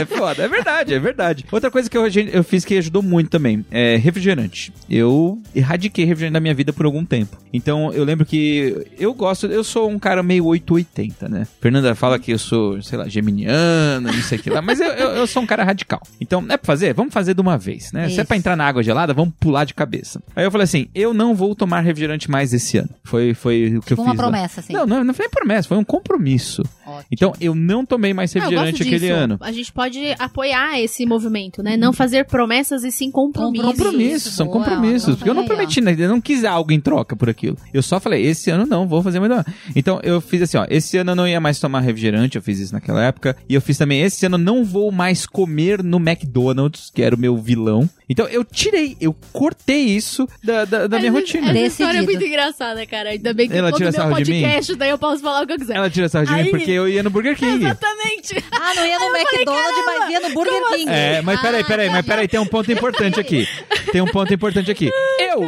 [0.02, 0.44] é foda.
[0.44, 1.46] É verdade, é verdade.
[1.52, 4.72] Outra coisa que eu, eu fiz que ajudou muito também é refrigerante.
[4.90, 7.38] Eu erradiquei refrigerante da minha vida por algum tempo.
[7.54, 11.48] Então eu lembro que eu gosto, eu sou um cara meio 880, né?
[11.62, 14.88] Fernanda fala que eu sou, sei lá, geminiano, não sei o que lá, mas eu,
[14.88, 16.02] eu, eu sou um cara radical.
[16.20, 16.94] Então, é pra fazer?
[16.94, 18.06] Vamos fazer de uma vez, né?
[18.10, 18.26] Se é Isso.
[18.26, 20.22] pra entrar na água gelada, vamos pular de cabeça.
[20.36, 22.90] Aí eu falei assim: eu não vou tomar refrigerante mais esse ano.
[23.04, 24.06] Foi, foi o que eu Tipo fiz.
[24.06, 24.16] uma lá.
[24.16, 24.74] promessa, assim.
[24.74, 26.64] Não, não, não foi nem promessa, foi um compromisso.
[26.86, 27.06] Ótimo.
[27.12, 29.14] Então, eu não tomei mais Não, eu refrigerante aquele disso.
[29.14, 29.38] ano.
[29.42, 31.76] A gente pode apoiar esse movimento, né?
[31.78, 33.68] Não fazer promessas e sim compromissos.
[33.72, 35.16] Compromissos, são Boa, compromissos.
[35.16, 35.96] Porque eu não prometi, né?
[35.98, 37.58] eu não quis algo em troca por aquilo.
[37.74, 39.44] Eu só falei, esse ano não, vou fazer mais não.
[39.76, 42.60] Então eu fiz assim, ó, esse ano eu não ia mais tomar refrigerante, eu fiz
[42.60, 43.36] isso naquela época.
[43.50, 47.20] E eu fiz também, esse ano não vou mais comer no McDonald's, que era o
[47.20, 47.90] meu vilão.
[48.10, 51.44] Então eu tirei, eu cortei isso da, da, da minha Essa- rotina.
[51.46, 51.68] Essa Decidido.
[51.84, 53.10] história é muito engraçada, cara.
[53.10, 54.14] Ainda bem que Ela tira meu mim?
[54.14, 55.76] podcast, daí eu posso falar o que eu quiser.
[55.76, 57.66] Ela tira sarro de mim Aí- porque eu ia no Burger King.
[57.66, 58.44] Exatamente.
[58.52, 60.90] Ah, não ia no McDonald's, mas ia no Burger King.
[60.90, 63.48] É, mas peraí, peraí, mas peraí, tem um ponto importante aqui.
[63.92, 64.90] Tem um ponto importante aqui.
[65.20, 65.42] Eu,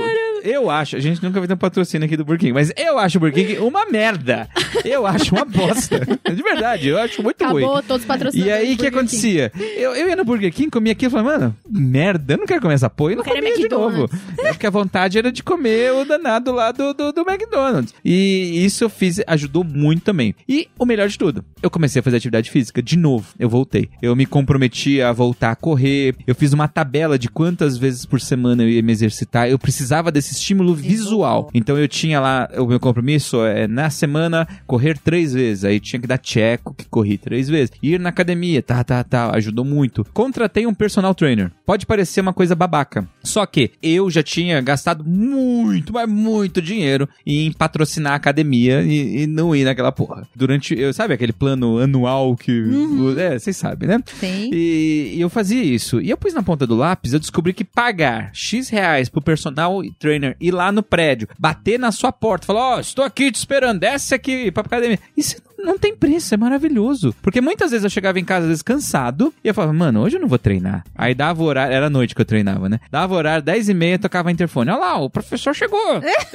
[0.43, 2.97] eu acho, a gente nunca vai ter um patrocínio aqui do Burger King, mas eu
[2.97, 4.47] acho o Burger King uma merda.
[4.85, 5.99] Eu acho uma bosta.
[6.29, 7.63] De verdade, eu acho muito ruim.
[7.63, 8.47] Acabou todos os patrocínios.
[8.47, 9.51] E aí, o que acontecia?
[9.75, 12.61] Eu, eu ia no Burger King, comia aquilo e falava, mano, merda, eu não quero
[12.61, 13.13] comer essa porra.
[13.13, 14.09] E não Eu quero comia de novo.
[14.37, 17.93] É porque a vontade era de comer o danado lá do, do, do McDonald's.
[18.03, 20.35] E isso eu fiz, ajudou muito também.
[20.47, 23.27] E o melhor de tudo, eu comecei a fazer atividade física de novo.
[23.37, 23.89] Eu voltei.
[24.01, 26.15] Eu me comprometi a voltar a correr.
[26.25, 29.49] Eu fiz uma tabela de quantas vezes por semana eu ia me exercitar.
[29.49, 31.49] Eu precisava desse estímulo visual.
[31.53, 35.65] Então eu tinha lá, o meu compromisso é na semana correr três vezes.
[35.65, 37.71] Aí tinha que dar checo que corri três vezes.
[37.81, 39.35] Ir na academia, tá, tá, tá.
[39.35, 40.05] Ajudou muito.
[40.13, 41.51] Contratei um personal trainer.
[41.65, 43.07] Pode parecer uma coisa babaca.
[43.23, 49.23] Só que eu já tinha gastado muito, mas muito dinheiro em patrocinar a academia e,
[49.23, 50.27] e não ir naquela porra.
[50.35, 52.63] Durante, eu, sabe aquele plano anual que.
[53.17, 54.01] É, vocês sabem, né?
[54.19, 54.49] Sim.
[54.53, 56.01] E, e eu fazia isso.
[56.01, 59.81] E eu pus na ponta do lápis, eu descobri que pagar X reais pro personal
[59.97, 63.31] trainer trainer, ir lá no prédio, bater na sua porta, falar: Ó, oh, estou aqui
[63.31, 64.99] te esperando, desce aqui pra academia.
[65.15, 67.15] Isso não tem preço, é maravilhoso.
[67.21, 70.17] Porque muitas vezes eu chegava em casa, às vezes, cansado, e eu falava, mano, hoje
[70.17, 70.83] eu não vou treinar.
[70.95, 72.79] Aí dava o horário, era noite que eu treinava, né?
[72.91, 74.71] Dava o horário, 10 e meia, tocava interfone.
[74.71, 75.79] Olha lá, o professor chegou.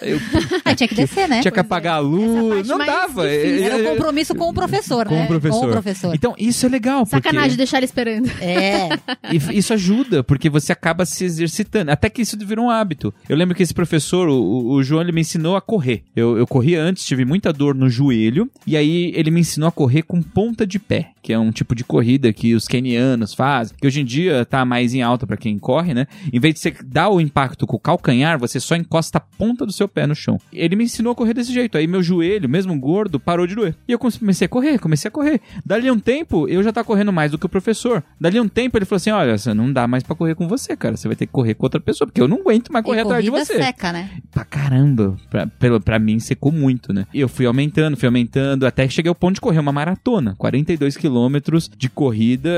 [0.03, 0.19] Eu,
[0.65, 1.41] ah, tinha que descer, né?
[1.41, 1.97] Tinha que apagar é.
[1.97, 2.69] a luz.
[2.69, 3.27] Não dava.
[3.29, 5.25] Era um compromisso com o professor, com né?
[5.25, 5.61] O professor.
[5.61, 6.15] Com o professor.
[6.15, 7.07] Então, isso é legal.
[7.07, 7.17] Porque...
[7.17, 8.31] Sacanagem deixar ele esperando.
[8.41, 8.89] É.
[9.33, 11.91] E isso ajuda, porque você acaba se exercitando.
[11.91, 13.13] Até que isso virou um hábito.
[13.29, 16.03] Eu lembro que esse professor, o, o João, ele me ensinou a correr.
[16.15, 18.51] Eu, eu corria antes, tive muita dor no joelho.
[18.67, 21.75] E aí ele me ensinou a correr com ponta de pé, que é um tipo
[21.75, 25.37] de corrida que os kenianos fazem, que hoje em dia tá mais em alta para
[25.37, 26.07] quem corre, né?
[26.33, 29.65] Em vez de você dar o impacto com o calcanhar, você só encosta a ponta
[29.65, 30.39] do seu pé no chão.
[30.53, 31.79] Ele me ensinou a correr desse jeito.
[31.79, 33.75] Aí meu joelho, mesmo gordo, parou de doer.
[33.89, 35.41] E eu comecei a correr, comecei a correr.
[35.65, 38.03] Dali um tempo, eu já tava correndo mais do que o professor.
[38.21, 40.97] Dali um tempo, ele falou assim: olha, não dá mais para correr com você, cara.
[40.97, 43.25] Você vai ter que correr com outra pessoa, porque eu não aguento mais correr atrás
[43.25, 43.55] de você.
[43.55, 44.11] seca, né?
[44.31, 45.17] Pra caramba.
[45.31, 47.07] Pra, pra, pra mim, secou muito, né?
[47.13, 50.35] E eu fui aumentando, fui aumentando, até que cheguei ao ponto de correr uma maratona.
[50.39, 52.51] 42 quilômetros de corrida.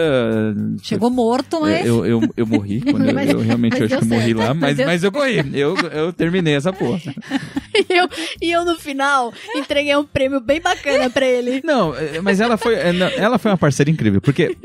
[0.83, 1.85] Chegou morto, mas.
[1.85, 2.81] Eu, eu, eu morri.
[2.81, 5.45] Quando eu, eu realmente acho que morri lá, mas, mas eu corri.
[5.53, 7.01] Eu, eu terminei essa porra.
[7.75, 8.09] e, eu,
[8.41, 11.61] e eu, no final, entreguei um prêmio bem bacana pra ele.
[11.65, 14.21] Não, é, mas ela foi, é, ela foi uma parceira incrível.
[14.21, 14.57] Porque,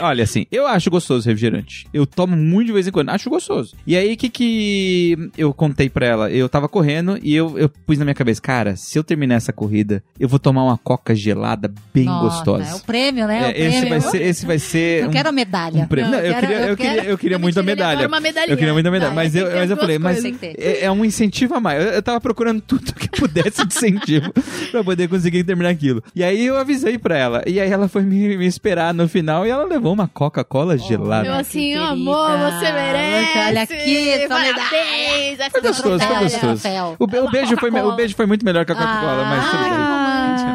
[0.00, 1.86] olha assim, eu acho gostoso refrigerante.
[1.92, 3.74] Eu tomo muito de vez em quando, acho gostoso.
[3.86, 6.30] E aí, o que que eu contei pra ela?
[6.30, 9.52] Eu tava correndo e eu, eu pus na minha cabeça, cara, se eu terminar essa
[9.52, 12.70] corrida, eu vou tomar uma coca gelada bem Nossa, gostosa.
[12.70, 13.46] É o prêmio, né?
[13.46, 13.78] É, o prêmio.
[13.78, 15.02] Esse, vai ser, esse vai ser.
[15.02, 15.82] Eu um, quero a medalha.
[15.82, 16.10] Um prêmio.
[16.10, 18.06] Não, eu, quero, queria, eu, queria, eu queria muito a medalha.
[18.06, 19.14] Uma eu queria muito a medalha.
[19.14, 21.82] mas eu, mas eu falei, mas é, é, um incentivo a mais.
[21.82, 24.32] Eu, eu tava procurando tudo que pudesse de incentivo
[24.70, 26.02] pra poder conseguir terminar aquilo.
[26.14, 27.42] E aí eu avisei pra ela.
[27.46, 30.78] E aí ela foi me, me esperar no final e ela levou uma Coca-Cola oh,
[30.78, 31.26] gelada.
[31.26, 33.38] Eu assim, amor, você merece.
[33.38, 35.38] Olha aqui, parabéns.
[35.50, 36.68] Foi gostoso, foi gostoso.
[36.98, 39.62] O, o, beijo foi, o beijo foi muito melhor que a Coca-Cola, ah, mas tudo
[39.64, 40.51] bem.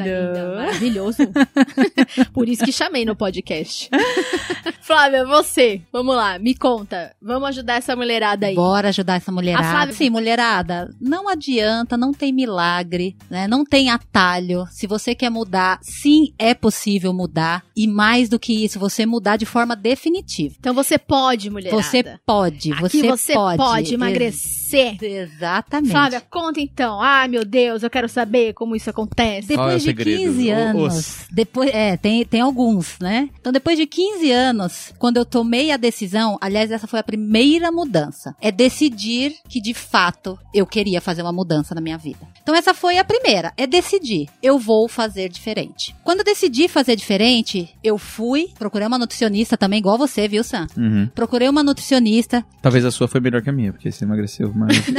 [0.00, 0.59] Ai, que lindo.
[0.80, 1.18] Maravilhoso.
[2.32, 3.90] Por isso que chamei no podcast.
[4.80, 7.14] Flávia, você, vamos lá, me conta.
[7.20, 8.54] Vamos ajudar essa mulherada aí.
[8.54, 9.68] Bora ajudar essa mulherada.
[9.68, 9.94] Flávia...
[9.94, 13.46] Sim, mulherada, não adianta, não tem milagre, né?
[13.46, 14.66] Não tem atalho.
[14.70, 17.62] Se você quer mudar, sim, é possível mudar.
[17.76, 20.54] E mais do que isso, você mudar de forma definitiva.
[20.58, 21.82] Então você pode, mulherada.
[21.82, 23.56] Você pode, Aqui você, você pode.
[23.58, 24.96] pode emagrecer.
[25.02, 25.90] Exatamente.
[25.90, 27.00] Flávia, conta então.
[27.00, 29.48] Ai, meu Deus, eu quero saber como isso acontece.
[29.48, 31.26] Depois de 15 anos, Os...
[31.30, 33.28] depois, é, tem, tem alguns, né?
[33.40, 37.70] Então depois de 15 anos, quando eu tomei a decisão, aliás, essa foi a primeira
[37.70, 42.26] mudança, é decidir que de fato eu queria fazer uma mudança na minha vida.
[42.42, 45.94] Então essa foi a primeira, é decidir, eu vou fazer diferente.
[46.04, 50.66] Quando eu decidi fazer diferente, eu fui, procurei uma nutricionista também, igual você, viu, Sam?
[50.76, 51.08] Uhum.
[51.14, 52.44] Procurei uma nutricionista.
[52.62, 54.76] Talvez a sua foi melhor que a minha, porque você emagreceu mais.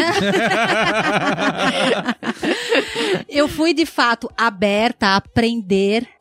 [3.29, 5.60] eu fui de fato aberta a aprender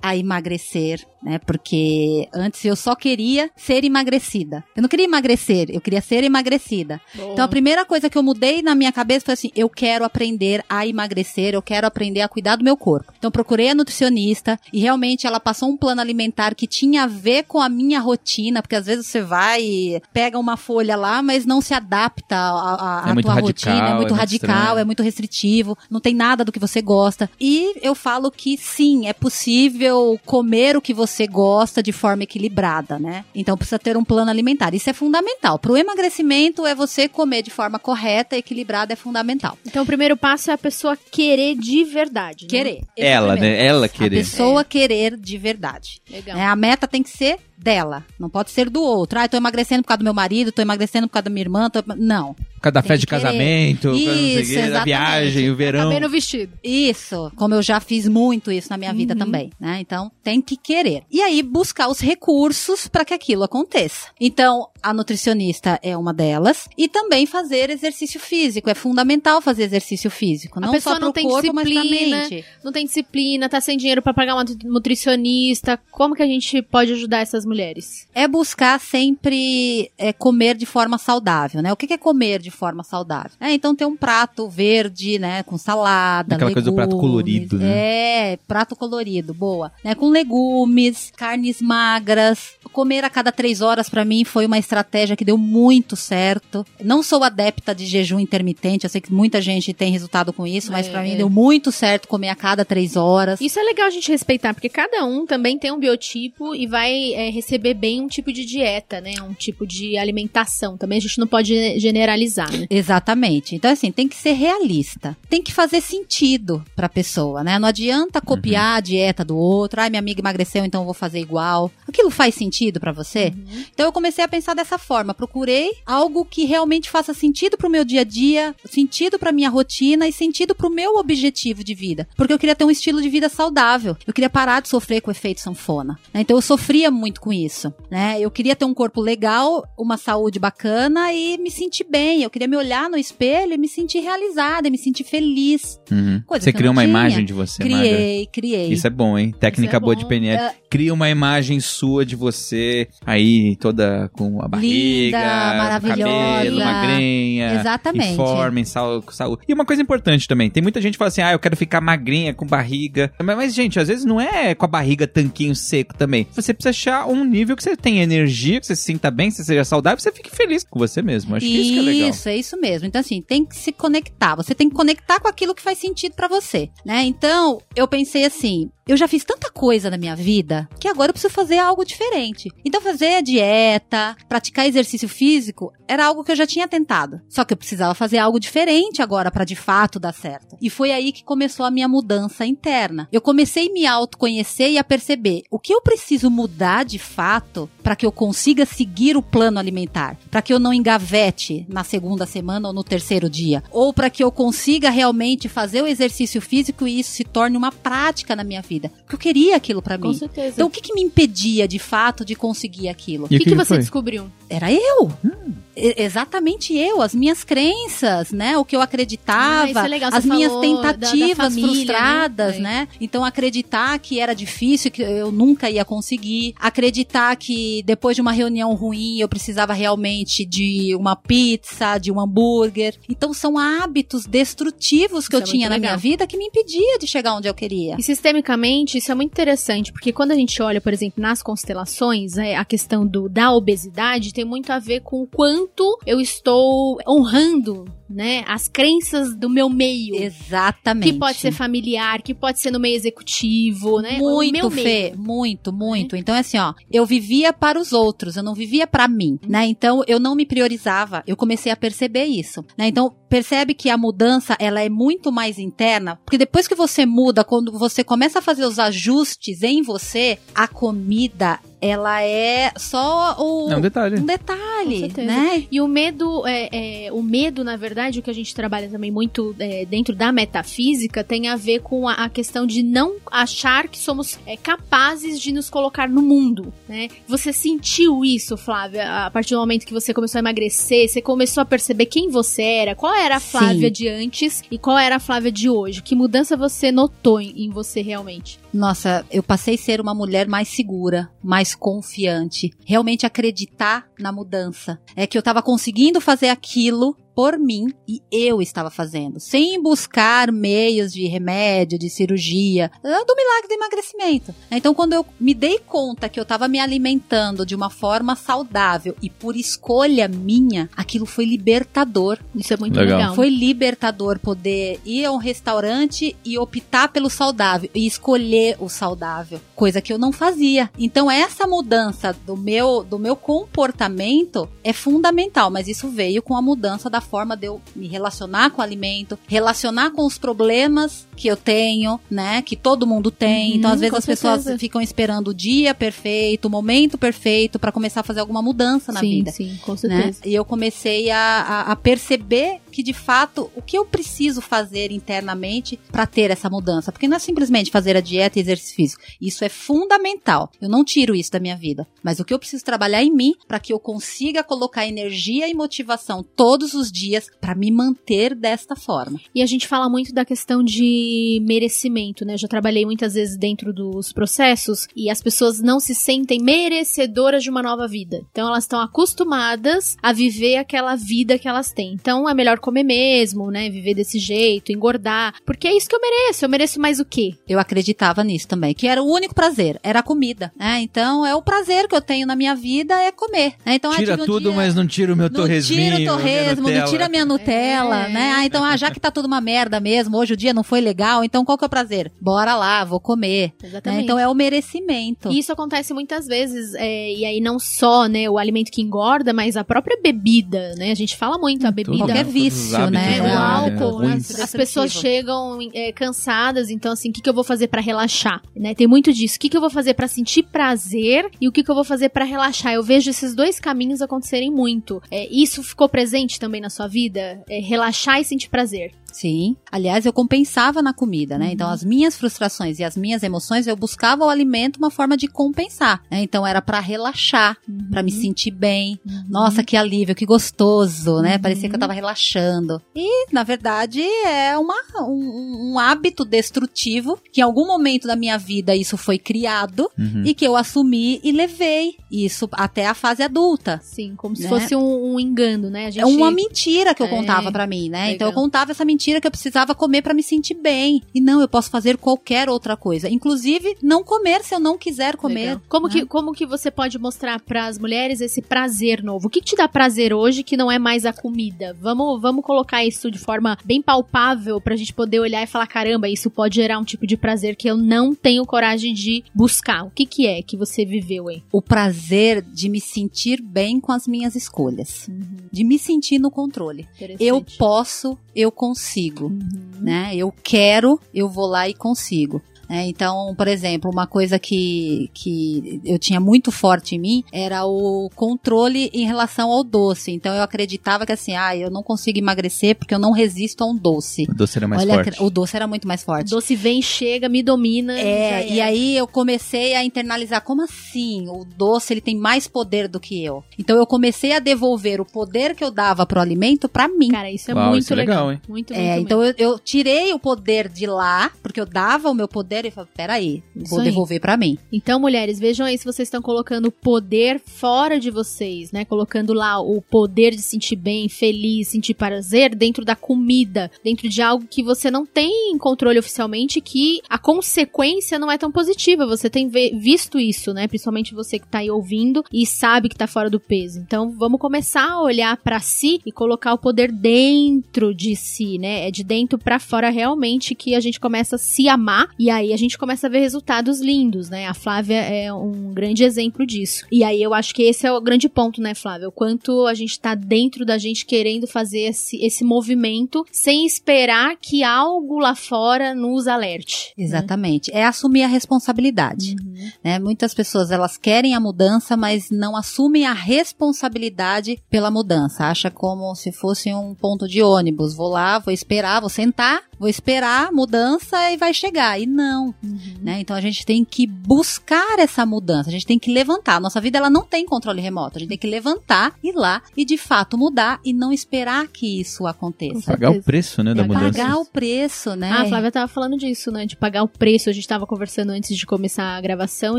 [0.02, 1.38] a emagrecer, né?
[1.38, 4.64] Porque antes eu só queria ser emagrecida.
[4.74, 7.00] Eu não queria emagrecer, eu queria ser emagrecida.
[7.14, 7.32] Boa.
[7.32, 10.64] Então a primeira coisa que eu mudei na minha cabeça foi assim: eu quero aprender
[10.68, 13.12] a emagrecer, eu quero aprender a cuidar do meu corpo.
[13.18, 17.44] Então procurei a nutricionista e realmente ela passou um plano alimentar que tinha a ver
[17.44, 21.44] com a minha rotina, porque às vezes você vai e pega uma folha lá, mas
[21.44, 25.02] não se adapta à, à, é tua radical, rotina, é muito é radical, é muito
[25.02, 27.30] restritivo, não tem nada do que você gosta.
[27.40, 32.98] E eu falo que sim, é possível comer o que você gosta de forma equilibrada,
[32.98, 33.24] né?
[33.34, 34.74] Então precisa ter um plano alimentar.
[34.74, 35.58] Isso é fundamental.
[35.58, 39.56] Para o emagrecimento é você comer de forma correta, equilibrada é fundamental.
[39.64, 42.44] Então o primeiro passo é a pessoa querer de verdade.
[42.44, 42.48] Né?
[42.48, 42.80] Querer.
[42.96, 43.64] Ela, né?
[43.64, 44.16] Ela querer.
[44.16, 44.64] A pessoa é.
[44.64, 46.00] querer de verdade.
[46.10, 46.38] Legal.
[46.38, 48.04] É, a meta tem que ser dela.
[48.18, 49.18] Não pode ser do outro.
[49.18, 51.42] Ah, eu tô emagrecendo por causa do meu marido, tô emagrecendo por causa da minha
[51.42, 51.68] irmã.
[51.70, 51.82] Tô...
[51.96, 52.34] Não.
[52.34, 55.84] Por causa da festa de casamento, isso, seguir, da viagem, o verão.
[55.84, 56.52] Também no vestido.
[56.62, 58.96] Isso, como eu já fiz muito isso na minha uhum.
[58.96, 59.78] vida também, né?
[59.80, 61.04] Então, tem que querer.
[61.10, 64.08] E aí, buscar os recursos para que aquilo aconteça.
[64.20, 66.68] Então, a nutricionista é uma delas.
[66.76, 68.70] E também fazer exercício físico.
[68.70, 70.60] É fundamental fazer exercício físico.
[70.60, 72.28] Não a pessoa só não tem corpo, disciplina,
[72.62, 75.78] não tem disciplina, tá sem dinheiro para pagar uma nutricionista.
[75.90, 78.06] Como que a gente pode ajudar essas mulheres?
[78.14, 81.72] É buscar sempre é, comer de forma saudável, né?
[81.72, 83.32] O que é comer de forma saudável?
[83.40, 85.42] É, então ter um prato verde, né?
[85.42, 88.32] Com salada, Aquela legumes, coisa do prato colorido, né?
[88.32, 89.72] É, prato colorido, boa.
[89.84, 89.94] Né?
[89.94, 92.54] Com legumes, carnes magras.
[92.72, 96.64] Comer a cada três horas para mim foi uma estratégia que deu muito certo.
[96.82, 100.70] Não sou adepta de jejum intermitente, eu sei que muita gente tem resultado com isso,
[100.70, 103.40] mas É, pra mim deu muito certo comer a cada três horas.
[103.40, 107.12] Isso é legal a gente respeitar, porque cada um também tem um biotipo e vai
[107.14, 109.14] é, receber bem um tipo de dieta, né?
[109.28, 110.76] Um tipo de alimentação.
[110.76, 112.66] Também a gente não pode ge- generalizar, né?
[112.70, 113.56] Exatamente.
[113.56, 115.16] Então, assim, tem que ser realista.
[115.28, 117.58] Tem que fazer sentido pra pessoa, né?
[117.58, 119.80] Não adianta copiar a dieta do outro.
[119.80, 121.70] Ai, minha amiga emagreceu, então eu vou fazer igual.
[121.88, 123.32] Aquilo faz sentido pra você?
[123.74, 125.14] Então, eu comecei a pensar dessa forma.
[125.14, 130.06] Procurei algo que realmente faça sentido pro meu dia a dia, sentido pra minha rotina
[130.06, 132.06] e sentido pro meu objetivo de vida.
[132.16, 133.96] Porque eu queria ter um estilo de vida saudável.
[134.06, 135.98] Eu queria parar de sofrer com o efeito sanfona.
[136.12, 136.20] né?
[136.20, 138.18] Então, eu sofria muito com isso, né?
[138.20, 142.22] Eu queria ter um corpo legal, uma saúde bacana e me sentir bem.
[142.22, 145.80] Eu queria me olhar no espelho e me sentir realizada, e me sentir feliz.
[145.90, 146.22] Uhum.
[146.28, 146.90] Você criou uma tinha.
[146.90, 147.76] imagem de você, Maga.
[147.76, 148.72] criei, criei.
[148.72, 149.34] Isso é bom, hein?
[149.38, 150.00] Técnica Isso é boa bom.
[150.00, 150.54] de PNL.
[150.68, 156.36] Cria uma imagem sua de você aí toda com a barriga, maravilhosa.
[156.36, 158.08] cabelo, magrinha, Exatamente.
[158.12, 159.42] em forma, em sal- com saúde.
[159.48, 161.80] E uma coisa importante também, tem muita gente que fala assim, ah, eu quero ficar
[161.80, 163.12] magrinha, com barriga.
[163.22, 166.26] Mas, mas, gente, às vezes não é com a barriga tanquinho seco também.
[166.34, 169.36] Você precisa achar um nível que você tenha energia, que você se sinta bem, que
[169.36, 171.34] você seja saudável, que você fique feliz com você mesmo.
[171.36, 172.10] Acho que isso que é legal.
[172.10, 172.86] Isso, é isso mesmo.
[172.86, 174.34] Então, assim, tem que se conectar.
[174.36, 177.02] Você tem que conectar com aquilo que faz sentido pra você, né?
[177.04, 181.12] Então, eu pensei assim, eu já fiz tanta coisa na minha vida que agora eu
[181.12, 182.50] preciso fazer algo diferente.
[182.64, 187.20] Então, fazer a dieta, praticar exercício físico, era algo que eu já tinha tentado.
[187.28, 190.56] Só que eu precisava fazer algo diferente agora pra de fato dar certo.
[190.60, 193.08] E foi aí que começou a minha mudança interna.
[193.12, 197.70] Eu comecei a me autoconhecer e a perceber o que eu preciso mudar de fato
[197.82, 202.26] para que eu consiga seguir o plano alimentar, para que eu não engavete na segunda
[202.26, 206.86] semana ou no terceiro dia, ou para que eu consiga realmente fazer o exercício físico
[206.86, 208.79] e isso se torne uma prática na minha vida.
[208.88, 210.14] Porque eu queria aquilo para Com mim.
[210.14, 210.54] certeza.
[210.54, 213.26] Então o que, que me impedia de fato de conseguir aquilo?
[213.26, 213.78] o que, que você foi?
[213.78, 214.30] descobriu?
[214.48, 215.12] Era eu.
[215.24, 218.56] E- Exatamente eu, as minhas crenças, né?
[218.58, 221.68] O que eu Ah, acreditava, isso é legal, as minhas falou da- da tentativas família,
[221.70, 222.60] frustradas, né?
[222.60, 222.88] né?
[223.00, 228.32] Então acreditar que era difícil, que eu nunca ia conseguir, acreditar que depois de uma
[228.32, 232.94] reunião ruim eu precisava realmente de uma pizza, de um hambúrguer.
[233.08, 236.00] Então são hábitos destrutivos que Isso eu é tinha na minha legal.
[236.00, 237.96] vida que me impedia de chegar onde eu queria.
[237.98, 242.36] E sistemicamente, isso é muito interessante, porque quando a gente olha, por exemplo, nas constelações,
[242.36, 245.69] é, a questão do, da obesidade tem muito a ver com o quanto
[246.06, 250.16] eu estou honrando, né, as crenças do meu meio.
[250.16, 251.12] Exatamente.
[251.12, 254.18] Que pode ser familiar, que pode ser no meio executivo, né?
[254.18, 255.18] Muito, Fê, meio.
[255.18, 256.16] muito, muito.
[256.16, 259.64] Então, assim, ó, eu vivia para os outros, eu não vivia para mim, né?
[259.66, 261.22] Então, eu não me priorizava.
[261.26, 262.88] Eu comecei a perceber isso, né?
[262.88, 267.44] Então, percebe que a mudança, ela é muito mais interna, porque depois que você muda,
[267.44, 273.70] quando você começa a fazer os ajustes em você, a comida, ela é só o...
[273.70, 274.18] É um detalhe.
[274.18, 275.66] um detalhe, né?
[275.70, 279.10] E o medo, é, é, o medo, na verdade, o que a gente trabalha também
[279.10, 283.88] muito é, dentro da metafísica, tem a ver com a, a questão de não achar
[283.88, 287.08] que somos é, capazes de nos colocar no mundo, né?
[287.26, 291.62] Você sentiu isso, Flávia, a partir do momento que você começou a emagrecer, você começou
[291.62, 293.92] a perceber quem você era, qual era a Flávia Sim.
[293.92, 296.02] de antes e qual era a Flávia de hoje?
[296.02, 298.59] Que mudança você notou em, em você realmente?
[298.72, 305.00] Nossa, eu passei a ser uma mulher mais segura, mais confiante, realmente acreditar na mudança.
[305.16, 310.52] É que eu tava conseguindo fazer aquilo por mim e eu estava fazendo, sem buscar
[310.52, 314.54] meios de remédio, de cirurgia, do milagre do emagrecimento.
[314.70, 319.16] Então, quando eu me dei conta que eu estava me alimentando de uma forma saudável
[319.22, 322.38] e por escolha minha, aquilo foi libertador.
[322.54, 323.18] Isso é muito Legal.
[323.18, 323.34] legal.
[323.34, 329.60] Foi libertador poder ir a um restaurante e optar pelo saudável e escolher o saudável,
[329.74, 330.90] coisa que eu não fazia.
[330.98, 336.62] Então essa mudança do meu do meu comportamento é fundamental, mas isso veio com a
[336.62, 341.48] mudança da forma de eu me relacionar com o alimento, relacionar com os problemas que
[341.48, 343.70] eu tenho, né, que todo mundo tem.
[343.72, 344.78] Uhum, então às vezes as pessoas certeza.
[344.78, 349.20] ficam esperando o dia perfeito, o momento perfeito para começar a fazer alguma mudança na
[349.20, 349.98] sim, vida sim, com né?
[349.98, 350.40] certeza.
[350.44, 355.12] E eu comecei a, a- a perceber que de fato o que eu preciso fazer
[355.12, 359.22] internamente para ter essa mudança, porque não é simplesmente fazer a dieta e exercício físico.
[359.40, 360.70] Isso é fundamental.
[360.80, 363.54] Eu não tiro isso da minha vida, mas o que eu preciso trabalhar em mim
[363.68, 368.54] para que eu consiga colocar energia e motivação todos os os dias para me manter
[368.54, 369.40] desta forma.
[369.54, 372.54] E a gente fala muito da questão de merecimento, né?
[372.54, 377.62] Eu já trabalhei muitas vezes dentro dos processos e as pessoas não se sentem merecedoras
[377.62, 378.40] de uma nova vida.
[378.50, 382.12] Então elas estão acostumadas a viver aquela vida que elas têm.
[382.14, 383.90] Então é melhor comer mesmo, né?
[383.90, 386.64] Viver desse jeito, engordar, porque é isso que eu mereço.
[386.64, 387.54] Eu mereço mais o quê?
[387.68, 390.72] Eu acreditava nisso também, que era o único prazer, era a comida.
[390.78, 391.00] Né?
[391.00, 393.74] Então é o prazer que eu tenho na minha vida é comer.
[393.84, 393.94] Né?
[393.94, 396.10] Então, tira um tudo, dia, mas não tira o meu torresminho.
[396.10, 398.28] Não tira o torresmo, não tira a minha Nutella, É.
[398.28, 398.52] né?
[398.56, 401.00] Ah, então, ah, já que tá tudo uma merda mesmo, hoje o dia não foi
[401.00, 402.30] legal, então qual que é o prazer?
[402.40, 403.72] Bora lá, vou comer.
[403.82, 403.88] né?
[403.88, 404.22] Exatamente.
[404.24, 405.50] Então é o merecimento.
[405.52, 409.52] E isso acontece muitas vezes, é, e aí não só, né, o alimento que engorda,
[409.52, 411.10] mas a própria bebida, né?
[411.10, 412.18] A gente fala muito, a bebida.
[412.18, 413.38] Qualquer Todos os vício, né?
[413.38, 414.34] É, o É, álcool, né?
[414.62, 418.62] As pessoas chegam é, cansadas, então assim, o que, que eu vou fazer pra relaxar?
[418.76, 418.94] Né?
[418.94, 419.56] Tem muito disso.
[419.56, 422.04] O que, que eu vou fazer pra sentir prazer e o que, que eu vou
[422.04, 422.92] fazer pra relaxar?
[422.92, 425.22] Eu vejo esses dois caminhos acontecerem muito.
[425.30, 427.62] É, isso ficou presente também na sua vida?
[427.68, 429.12] É, relaxar e sentir prazer.
[429.32, 429.76] Sim.
[429.90, 431.70] Aliás, eu compensava na comida, né?
[431.72, 435.46] Então, as minhas frustrações e as minhas emoções, eu buscava o alimento uma forma de
[435.48, 436.22] compensar.
[436.30, 436.42] Né?
[436.42, 437.76] Então, era pra relaxar,
[438.10, 439.18] pra me sentir bem.
[439.48, 441.58] Nossa, que alívio, que gostoso, né?
[441.58, 443.00] Parecia que eu tava relaxando.
[443.14, 444.94] E, na verdade, é uma,
[445.26, 450.42] um, um hábito destrutivo que em algum momento da minha vida isso foi criado Uhum.
[450.44, 454.00] e que eu assumi e levei isso até a fase adulta.
[454.02, 454.68] Sim, como se Né?
[454.68, 456.06] fosse um, um engano, né?
[456.06, 456.22] A gente...
[456.22, 458.32] É uma mentira que eu É, contava pra mim, né?
[458.32, 458.62] Então eu legal.
[458.64, 461.22] contava essa mentira que eu precisava comer pra me sentir bem.
[461.34, 465.36] E não, eu posso fazer qualquer outra coisa, inclusive não comer se eu não quiser
[465.36, 465.60] comer.
[465.60, 465.82] Legal.
[465.88, 466.12] Como, né?
[466.12, 469.48] que, como que você pode mostrar pras mulheres esse prazer novo?
[469.48, 471.96] O que, que te dá prazer hoje que não é mais a comida?
[472.00, 476.28] Vamos, vamos colocar isso de forma bem palpável pra gente poder olhar e falar: caramba,
[476.28, 480.04] isso pode gerar um tipo de prazer que eu não tenho coragem de buscar.
[480.04, 481.62] O que, que é que você viveu aí?
[481.72, 485.28] O prazer de me sentir bem com as minhas escolhas,
[485.72, 487.08] de me sentir no controle.
[487.38, 489.09] Eu posso, eu consigo,
[489.46, 489.60] Uhum.
[490.00, 490.34] né?
[490.34, 492.62] Eu quero, eu vou lá e consigo.
[492.90, 493.06] Né?
[493.06, 498.28] então, por exemplo, uma coisa que, que eu tinha muito forte em mim era o
[498.34, 500.32] controle em relação ao doce.
[500.32, 503.86] Então eu acreditava que assim, ah, eu não consigo emagrecer porque eu não resisto a
[503.86, 504.44] um doce.
[504.48, 505.42] O doce era mais Olha, forte.
[505.42, 506.50] o doce era muito mais O forte.
[506.50, 508.18] doce vem, chega, me domina.
[508.18, 511.48] É, já e aí eu comecei a internalizar, como assim?
[511.48, 513.62] O doce, ele tem mais poder do que eu.
[513.78, 517.28] Então eu comecei a devolver o poder que eu dava pro alimento pra mim.
[517.28, 518.46] Cara, isso é Uau, muito isso é legal.
[518.48, 518.60] legal, hein?
[518.68, 519.22] Muito, muito, É, muito.
[519.26, 522.90] então eu, eu tirei o poder de lá, porque eu dava o meu poder e
[522.90, 524.06] falei, peraí, Isso vou aí.
[524.06, 524.78] devolver pra mim.
[524.92, 529.04] Então, mulheres, vejam aí se vocês estão colocando poder fora de vocês, né?
[529.04, 534.42] Colocando lá o poder de sentir bem, feliz, sentir prazer dentro da comida, dentro de
[534.42, 539.26] algo que você não tem controle oficialmente, que a consequência não é tão positiva.
[539.26, 540.88] Você tem visto isso, né?
[540.88, 544.00] Principalmente você que tá aí ouvindo e sabe que tá fora do peso.
[544.00, 549.06] Então, vamos começar a olhar pra si e colocar o poder dentro de si, né?
[549.06, 552.69] É de dentro pra fora realmente que a gente começa a se amar e aí
[552.72, 554.66] a gente começa a ver resultados lindos, né?
[554.66, 557.06] A Flávia é um grande exemplo disso.
[557.10, 559.28] E aí eu acho que esse é o grande ponto, né, Flávia?
[559.28, 564.56] O quanto a gente tá dentro da gente querendo fazer esse, esse movimento sem esperar
[564.56, 567.14] que algo lá fora nos alerte.
[567.16, 567.24] né?
[567.24, 567.90] Exatamente.
[567.92, 569.56] É assumir a responsabilidade.
[569.60, 569.90] Uhum.
[570.02, 570.18] né?
[570.18, 575.64] Muitas pessoas elas querem a mudança, mas não assumem a responsabilidade pela mudança.
[575.64, 578.14] Acha como se fosse um ponto de ônibus.
[578.14, 582.18] Vou lá, vou esperar, vou sentar, vou esperar a mudança e vai chegar.
[582.18, 582.74] E não,
[583.20, 583.38] né?
[583.40, 585.90] Então a gente tem que buscar essa mudança.
[585.90, 586.76] A gente tem que levantar.
[586.76, 588.38] A nossa vida ela não tem controle remoto.
[588.38, 592.18] A gente tem que levantar, ir lá e de fato mudar e não esperar que
[592.20, 593.12] isso aconteça.
[593.12, 594.38] Pagar o preço, né, da É, mudança.
[594.38, 595.50] Pagar o preço, né?
[595.52, 596.86] Ah, a Flávia tava falando disso, né?
[596.86, 597.68] De pagar o preço.
[597.68, 599.98] A gente tava conversando antes de começar a gravação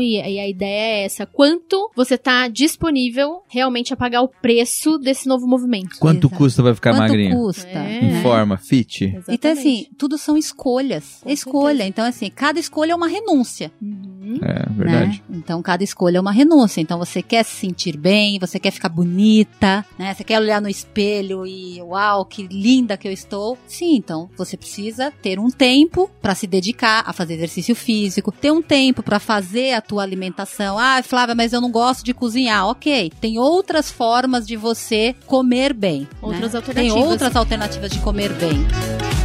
[0.00, 1.24] e, e a ideia é essa.
[1.26, 5.96] Quanto você tá disponível realmente a pagar o preço desse novo movimento?
[6.00, 6.36] Quanto Exato.
[6.36, 7.36] custa pra ficar Quanto magrinho?
[7.36, 7.68] custa?
[7.68, 8.00] É.
[8.04, 9.04] Em forma, fit.
[9.04, 9.24] Exatamente.
[9.34, 11.18] Então, assim, tudo são escolhas.
[11.22, 11.68] Com escolha.
[11.68, 11.88] certeza.
[11.88, 13.72] Então, assim, cada escolha é uma renúncia.
[13.80, 14.38] Uhum.
[14.42, 15.22] É, verdade.
[15.28, 15.38] Né?
[15.38, 16.80] Então, cada escolha é uma renúncia.
[16.80, 20.14] Então, você quer se sentir bem, você quer ficar bonita, né?
[20.14, 23.58] Você quer olhar no espelho e, uau, que linda que eu estou.
[23.66, 28.50] Sim, então, você precisa ter um tempo para se dedicar a fazer exercício físico, ter
[28.50, 30.78] um tempo para fazer a tua alimentação.
[30.78, 32.66] Ah, Flávia, mas eu não gosto de cozinhar.
[32.66, 36.08] Ok, tem outras formas de você comer bem.
[36.20, 36.58] Outras né?
[36.58, 36.94] alternativas.
[36.94, 39.21] Tem outras alternativas de comer bem.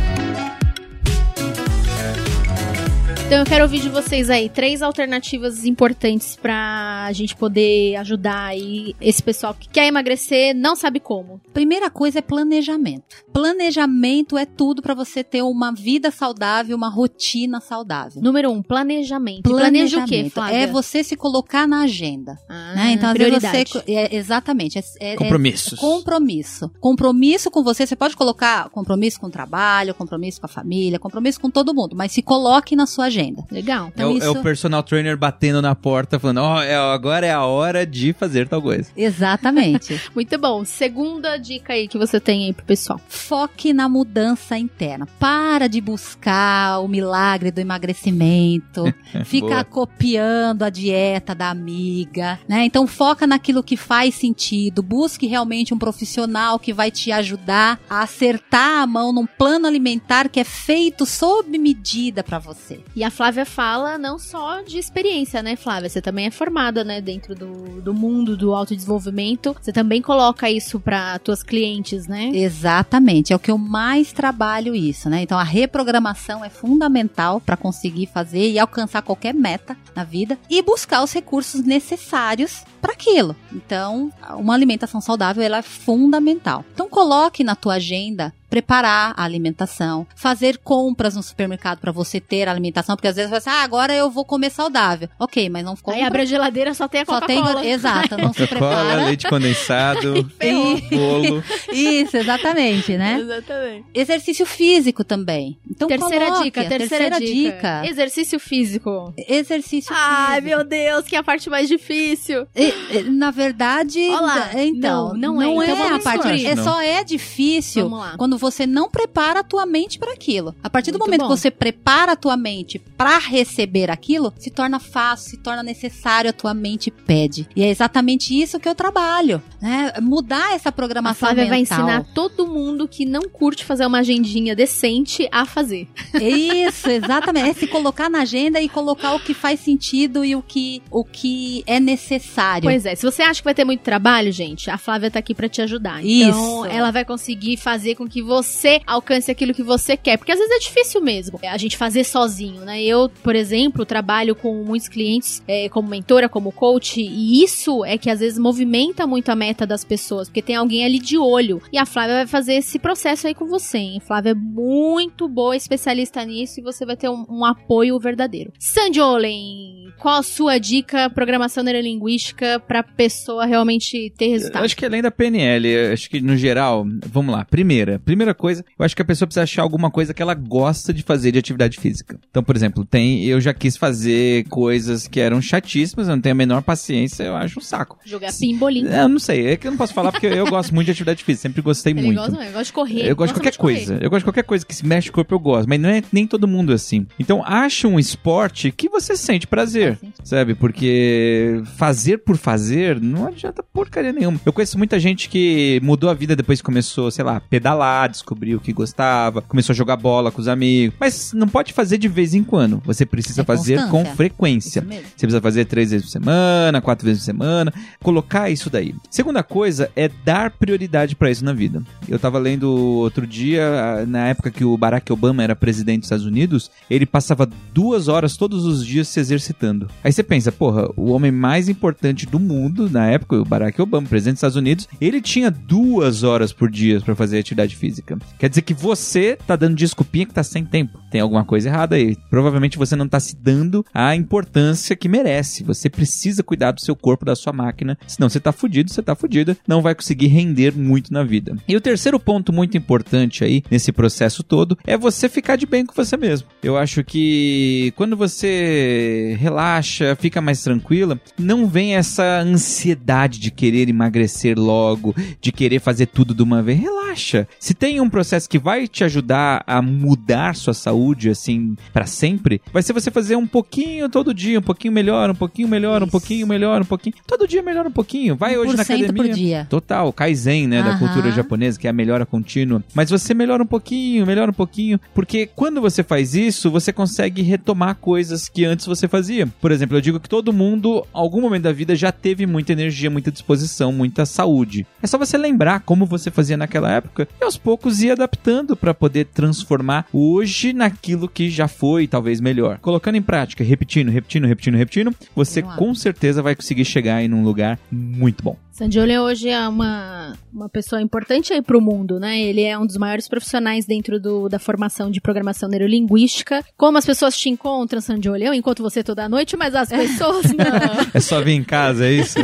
[3.28, 8.96] Então eu quero ouvir de vocês aí três alternativas importantes pra gente poder ajudar aí
[9.02, 11.42] esse pessoal que quer emagrecer, não sabe como.
[11.54, 13.18] Primeira coisa é planejamento.
[13.34, 18.22] Planejamento é tudo pra você ter uma vida saudável, uma rotina saudável.
[18.22, 19.42] Número um, planejamento.
[19.50, 20.56] Planeja o quê, Flávia?
[20.60, 22.38] É você se colocar na agenda.
[22.48, 22.92] Ah, né?
[22.94, 23.70] Então, prioridade.
[23.74, 23.84] você.
[23.92, 24.78] É, exatamente.
[24.80, 25.78] É, é- é Compromissos.
[25.78, 26.72] compromisso.
[26.80, 27.86] Compromisso com você.
[27.86, 31.94] Você pode colocar compromisso com o trabalho, compromisso com a família, compromisso com todo mundo,
[31.94, 33.17] mas se coloque na sua agenda.
[33.52, 33.92] Legal.
[33.98, 37.32] É o, é o isso- personal trainer batendo na porta, falando: Ó, é, agora é
[37.32, 38.90] a hora de fazer tal coisa.
[38.96, 40.00] Exatamente.
[40.14, 40.64] Muito bom.
[40.66, 43.00] Segunda dica aí que você tem aí pro pessoal.
[43.08, 45.08] Foque na mudança interna.
[45.20, 48.84] Para de buscar o milagre do emagrecimento.
[49.26, 52.66] Fica copiando a dieta da amiga, né?
[52.66, 54.82] Então foca naquilo que faz sentido.
[54.84, 60.30] Busque realmente um profissional que vai te ajudar a acertar a mão num plano alimentar
[60.30, 62.80] que é feito sob medida para você.
[62.96, 65.90] E a Flávia fala não só de experiência, né, Flávia?
[65.90, 69.56] Você também é formada, né, dentro do, do mundo do autodesenvolvimento.
[69.62, 72.30] Você também coloca isso para tuas clientes, né?
[72.34, 75.22] Exatamente, é o que eu mais trabalho isso, né?
[75.22, 80.62] Então a reprogramação é fundamental para conseguir fazer e alcançar qualquer meta na vida e
[80.62, 83.36] buscar os recursos necessários para aquilo.
[83.54, 86.66] Então, uma alimentação saudável ela é fundamental.
[86.74, 92.48] Então coloque na tua agenda preparar a alimentação, fazer compras no supermercado para você ter
[92.48, 95.08] a alimentação, porque às vezes você, ah, agora eu vou comer saudável.
[95.20, 96.00] OK, mas não compra.
[96.00, 97.66] Aí abre a geladeira, só tem a só tem, Coca-Cola.
[97.68, 99.06] exato, não se Coca-Cola, prepara.
[99.06, 100.82] leite condensado, Ferrou.
[100.90, 101.44] bolo.
[101.72, 103.20] Isso, exatamente, né?
[103.20, 103.86] Exatamente.
[103.94, 105.60] Exercício físico também.
[105.70, 107.26] Então terceira coloque dica, a terceira, dica.
[107.34, 107.86] dica.
[107.86, 109.14] Exercício físico.
[109.28, 110.48] Exercício Ai, físico.
[110.48, 112.48] meu Deus, que é a parte mais difícil.
[112.56, 114.40] E- e, na verdade, Olha lá.
[114.48, 115.66] d- então, Não, não é.
[115.68, 116.18] Então a vamos parte.
[116.28, 116.46] descobrir.
[116.48, 118.16] É só é difícil Vamos lá.
[118.18, 120.56] quando você não prepara a tua mente para aquilo.
[120.64, 121.28] A partir do Muito momento bom.
[121.34, 126.30] que você prepara a tua mente para receber aquilo, se torna fácil, se torna necessário,
[126.30, 127.48] a tua mente pede.
[127.56, 129.94] E é exatamente isso que eu trabalho, né?
[130.02, 131.80] Mudar essa A programação Flávia vai mental.
[131.80, 135.88] ensinar todo mundo que não curte fazer uma agendinha decente a fazer.
[136.20, 137.50] Isso, exatamente.
[137.50, 141.04] É se colocar na agenda e colocar o que faz sentido e o que, o
[141.04, 142.64] que é necessário.
[142.64, 145.34] Pois é, se você acha que vai ter muito trabalho, gente, a Flávia tá aqui
[145.34, 146.04] pra te ajudar.
[146.06, 146.66] Então, Isso.
[146.66, 148.37] ela vai conseguir fazer com que você
[148.86, 150.18] alcance aquilo que você quer.
[150.18, 152.82] Porque às vezes é difícil mesmo é, a gente fazer sozinho, né?
[152.84, 157.98] Eu, por exemplo, trabalho com muitos clientes é, como mentora, como coach, e isso é
[157.98, 161.62] que às vezes movimenta muito a meta das pessoas, porque tem alguém ali de olho.
[161.72, 164.00] E a Flávia vai fazer esse processo aí com você, hein?
[164.02, 168.52] A Flávia é muito boa, especialista nisso, e você vai ter um, um apoio verdadeiro.
[168.60, 174.66] Sandy Olen, qual a sua dica, programação neurolinguística, pra pessoa realmente ter Eu resultado?
[174.66, 177.46] acho que além da PNL, eu acho que no geral, vamos lá.
[177.46, 180.94] Primeira, primeira coisa, eu acho que a pessoa precisa achar alguma coisa que ela gosta
[180.94, 182.20] de fazer de atividade física.
[182.30, 186.34] Então, por exemplo, tem, eu já quis fazer coisas que eram chatíssimas, eu não tenho
[186.34, 187.98] a menor paciência, eu acho um saco.
[188.06, 188.88] Jogar pimbolim.
[188.88, 190.92] É, Eu não sei, é que eu não posso falar porque eu gosto muito de
[190.92, 192.18] atividade física, sempre gostei Ele muito.
[192.18, 193.08] gosta, eu gosto de correr.
[193.10, 193.76] Eu gosto de qualquer correr.
[193.76, 193.94] coisa.
[194.02, 195.68] Eu gosto de qualquer coisa que se mexe o corpo, eu gosto.
[195.68, 197.06] Mas não é nem todo mundo assim.
[197.20, 199.98] Então, acha um esporte que você sente prazer.
[200.24, 200.56] Sabe?
[200.56, 204.40] Porque fazer por fazer não adianta porcaria nenhuma.
[204.46, 208.58] Eu conheço muita gente que mudou a vida depois que começou, sei lá, pedalar, descobriu
[208.58, 210.98] o que gostava, começou a jogar bola com os amigos.
[211.00, 212.82] Mas não pode fazer de vez em quando.
[212.86, 214.82] Você precisa É fazer com frequência.
[214.82, 218.96] Você precisa fazer três vezes por semana, quatro vezes por semana, colocar isso daí.
[219.10, 221.84] Segunda coisa é dar prioridade pra isso na vida.
[222.08, 226.26] Eu tava lendo outro dia, na época que o Barack Obama era presidente dos Estados
[226.26, 229.88] Unidos, ele passava duas horas todos os dias se exercitando.
[230.04, 234.08] Aí você pensa, porra, o homem mais importante do mundo na época, o Barack Obama,
[234.08, 237.97] presidente dos Estados Unidos, ele tinha duas horas por dia pra fazer atividade física.
[238.38, 241.00] Quer dizer que você tá dando desculpinha que tá sem tempo.
[241.12, 242.16] Tem alguma coisa errada aí.
[242.30, 245.64] Provavelmente você não tá se dando a importância que merece.
[245.64, 247.98] Você precisa cuidar do seu corpo, da sua máquina.
[248.08, 249.58] Senão você tá fudido, você tá fudida.
[249.68, 251.56] Não vai conseguir render muito na vida.
[251.68, 255.86] E o terceiro ponto muito importante aí, nesse processo todo, é você ficar de bem
[255.86, 256.48] com você mesmo.
[256.62, 263.90] Eu acho que quando você relaxa, fica mais tranquila, não vem essa ansiedade de querer
[263.90, 266.80] emagrecer logo, de querer fazer tudo de uma vez.
[266.80, 267.48] Relaxa.
[267.60, 272.62] Se tem um processo que vai te ajudar a mudar sua saúde assim pra sempre,
[272.72, 276.08] vai ser você fazer um pouquinho todo dia, um pouquinho melhor, um pouquinho melhor, um
[276.08, 277.16] pouquinho melhor, um pouquinho.
[277.26, 278.36] Todo dia melhora um pouquinho.
[278.36, 279.14] Vai hoje na 1% academia.
[279.14, 279.68] por dia.
[279.70, 282.84] Total, Kaizen, né, da cultura japonesa, que é a melhora contínua.
[282.94, 287.42] Mas você melhora um pouquinho, melhora um pouquinho, porque quando você faz isso, você consegue
[287.42, 289.48] retomar coisas que antes você fazia.
[289.62, 292.74] Por exemplo, eu digo que todo mundo, em algum momento da vida, já teve muita
[292.74, 294.86] energia, muita disposição, muita saúde.
[295.02, 298.94] É só você lembrar como você fazia naquela época e aos poucos ir adaptando para
[298.94, 302.80] poder transformar hoje naquilo que já foi talvez melhor.
[302.80, 307.44] Colocando em prática, repetindo, repetindo, repetindo, repetindo, você com certeza vai conseguir chegar aí num
[307.44, 308.58] lugar muito bom.
[308.78, 312.40] Sandiolio hoje é uma, uma pessoa importante aí pro mundo, né?
[312.40, 316.64] Ele é um dos maiores profissionais dentro do, da formação de programação neurolinguística.
[316.78, 318.50] Como as pessoas te encontram, Sandiolio?
[318.50, 321.08] Eu encontro você toda noite, mas as pessoas não.
[321.12, 322.38] É só vir em casa, é isso?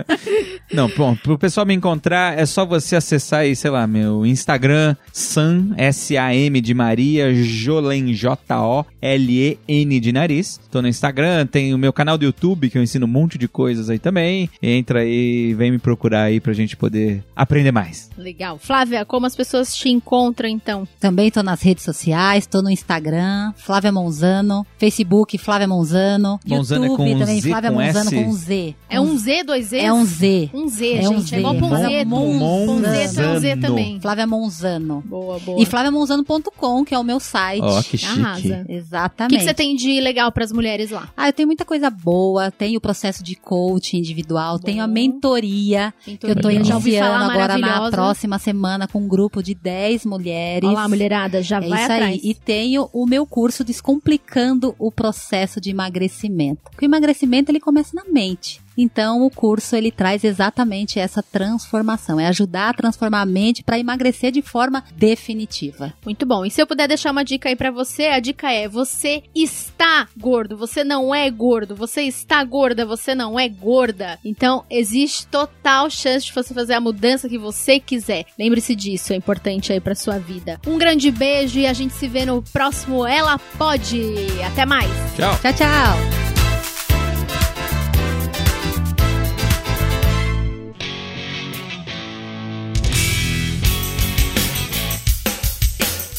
[0.72, 4.96] Não, bom, pro pessoal me encontrar, é só você acessar aí, sei lá, meu Instagram,
[5.12, 10.58] Sam, S-A-M de Maria, Jolen, J-O-L-E-N de nariz.
[10.70, 13.46] Tô no Instagram, tem o meu canal do YouTube, que eu ensino um monte de
[13.46, 14.50] coisas aí também.
[14.60, 18.10] Entra aí, vem me procurar aí pra gente poder aprender mais.
[18.16, 18.58] Legal.
[18.58, 20.86] Flávia, como as pessoas te encontram, então?
[21.00, 26.88] Também tô nas redes sociais, tô no Instagram, Flávia Monzano, Facebook, Flávia Monzano, Monzano é
[26.88, 28.24] YouTube com também, Z, Flávia com Monzano S?
[28.24, 28.74] com Z.
[28.88, 29.78] É um Z, dois Z?
[29.78, 30.50] É um Z.
[30.54, 31.08] Um Z, É gente.
[31.08, 31.38] um É Z.
[31.38, 32.08] igual Ponzeto.
[32.10, 34.00] Ponzeto é um Z também.
[34.00, 35.02] Flávia Monzano.
[35.06, 35.62] Boa, boa.
[35.62, 37.62] E flaviamonzano.com, que é o meu site.
[37.62, 38.20] Ó, que chique.
[38.20, 38.64] Arrasa.
[38.68, 39.32] O Exatamente.
[39.32, 41.08] que, que você tem de legal pras mulheres lá?
[41.16, 45.55] Ah, eu tenho muita coisa boa, tenho o processo de coaching individual, tenho a mentoria,
[46.04, 50.68] que eu tô iniciando agora na próxima semana com um grupo de 10 mulheres.
[50.68, 52.02] Olha lá, mulherada, já É vai isso atrás.
[52.14, 52.20] aí.
[52.22, 56.62] E tenho o meu curso Descomplicando o Processo de Emagrecimento.
[56.70, 58.60] Porque o emagrecimento ele começa na mente.
[58.76, 63.78] Então o curso ele traz exatamente essa transformação, é ajudar a transformar a mente para
[63.78, 65.92] emagrecer de forma definitiva.
[66.04, 66.44] Muito bom.
[66.44, 70.08] E se eu puder deixar uma dica aí pra você, a dica é: você está
[70.16, 74.18] gordo, você não é gordo, você está gorda, você não é gorda.
[74.24, 78.26] Então, existe total chance de você fazer a mudança que você quiser.
[78.38, 80.60] Lembre-se disso, é importante aí pra sua vida.
[80.66, 84.02] Um grande beijo e a gente se vê no próximo Ela Pode.
[84.44, 84.90] Até mais.
[85.16, 85.38] Tchau!
[85.40, 86.35] Tchau, tchau!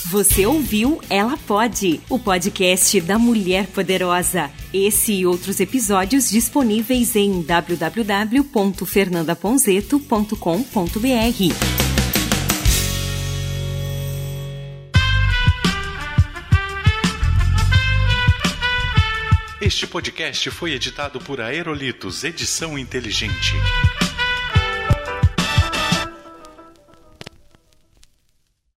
[0.10, 4.50] Você ouviu Ela Pode, o podcast da Mulher Poderosa.
[4.74, 10.38] Esse e outros episódios disponíveis em www.fernandaponzeto.com.br.
[19.60, 23.56] Este podcast foi editado por Aerolitos Edição Inteligente.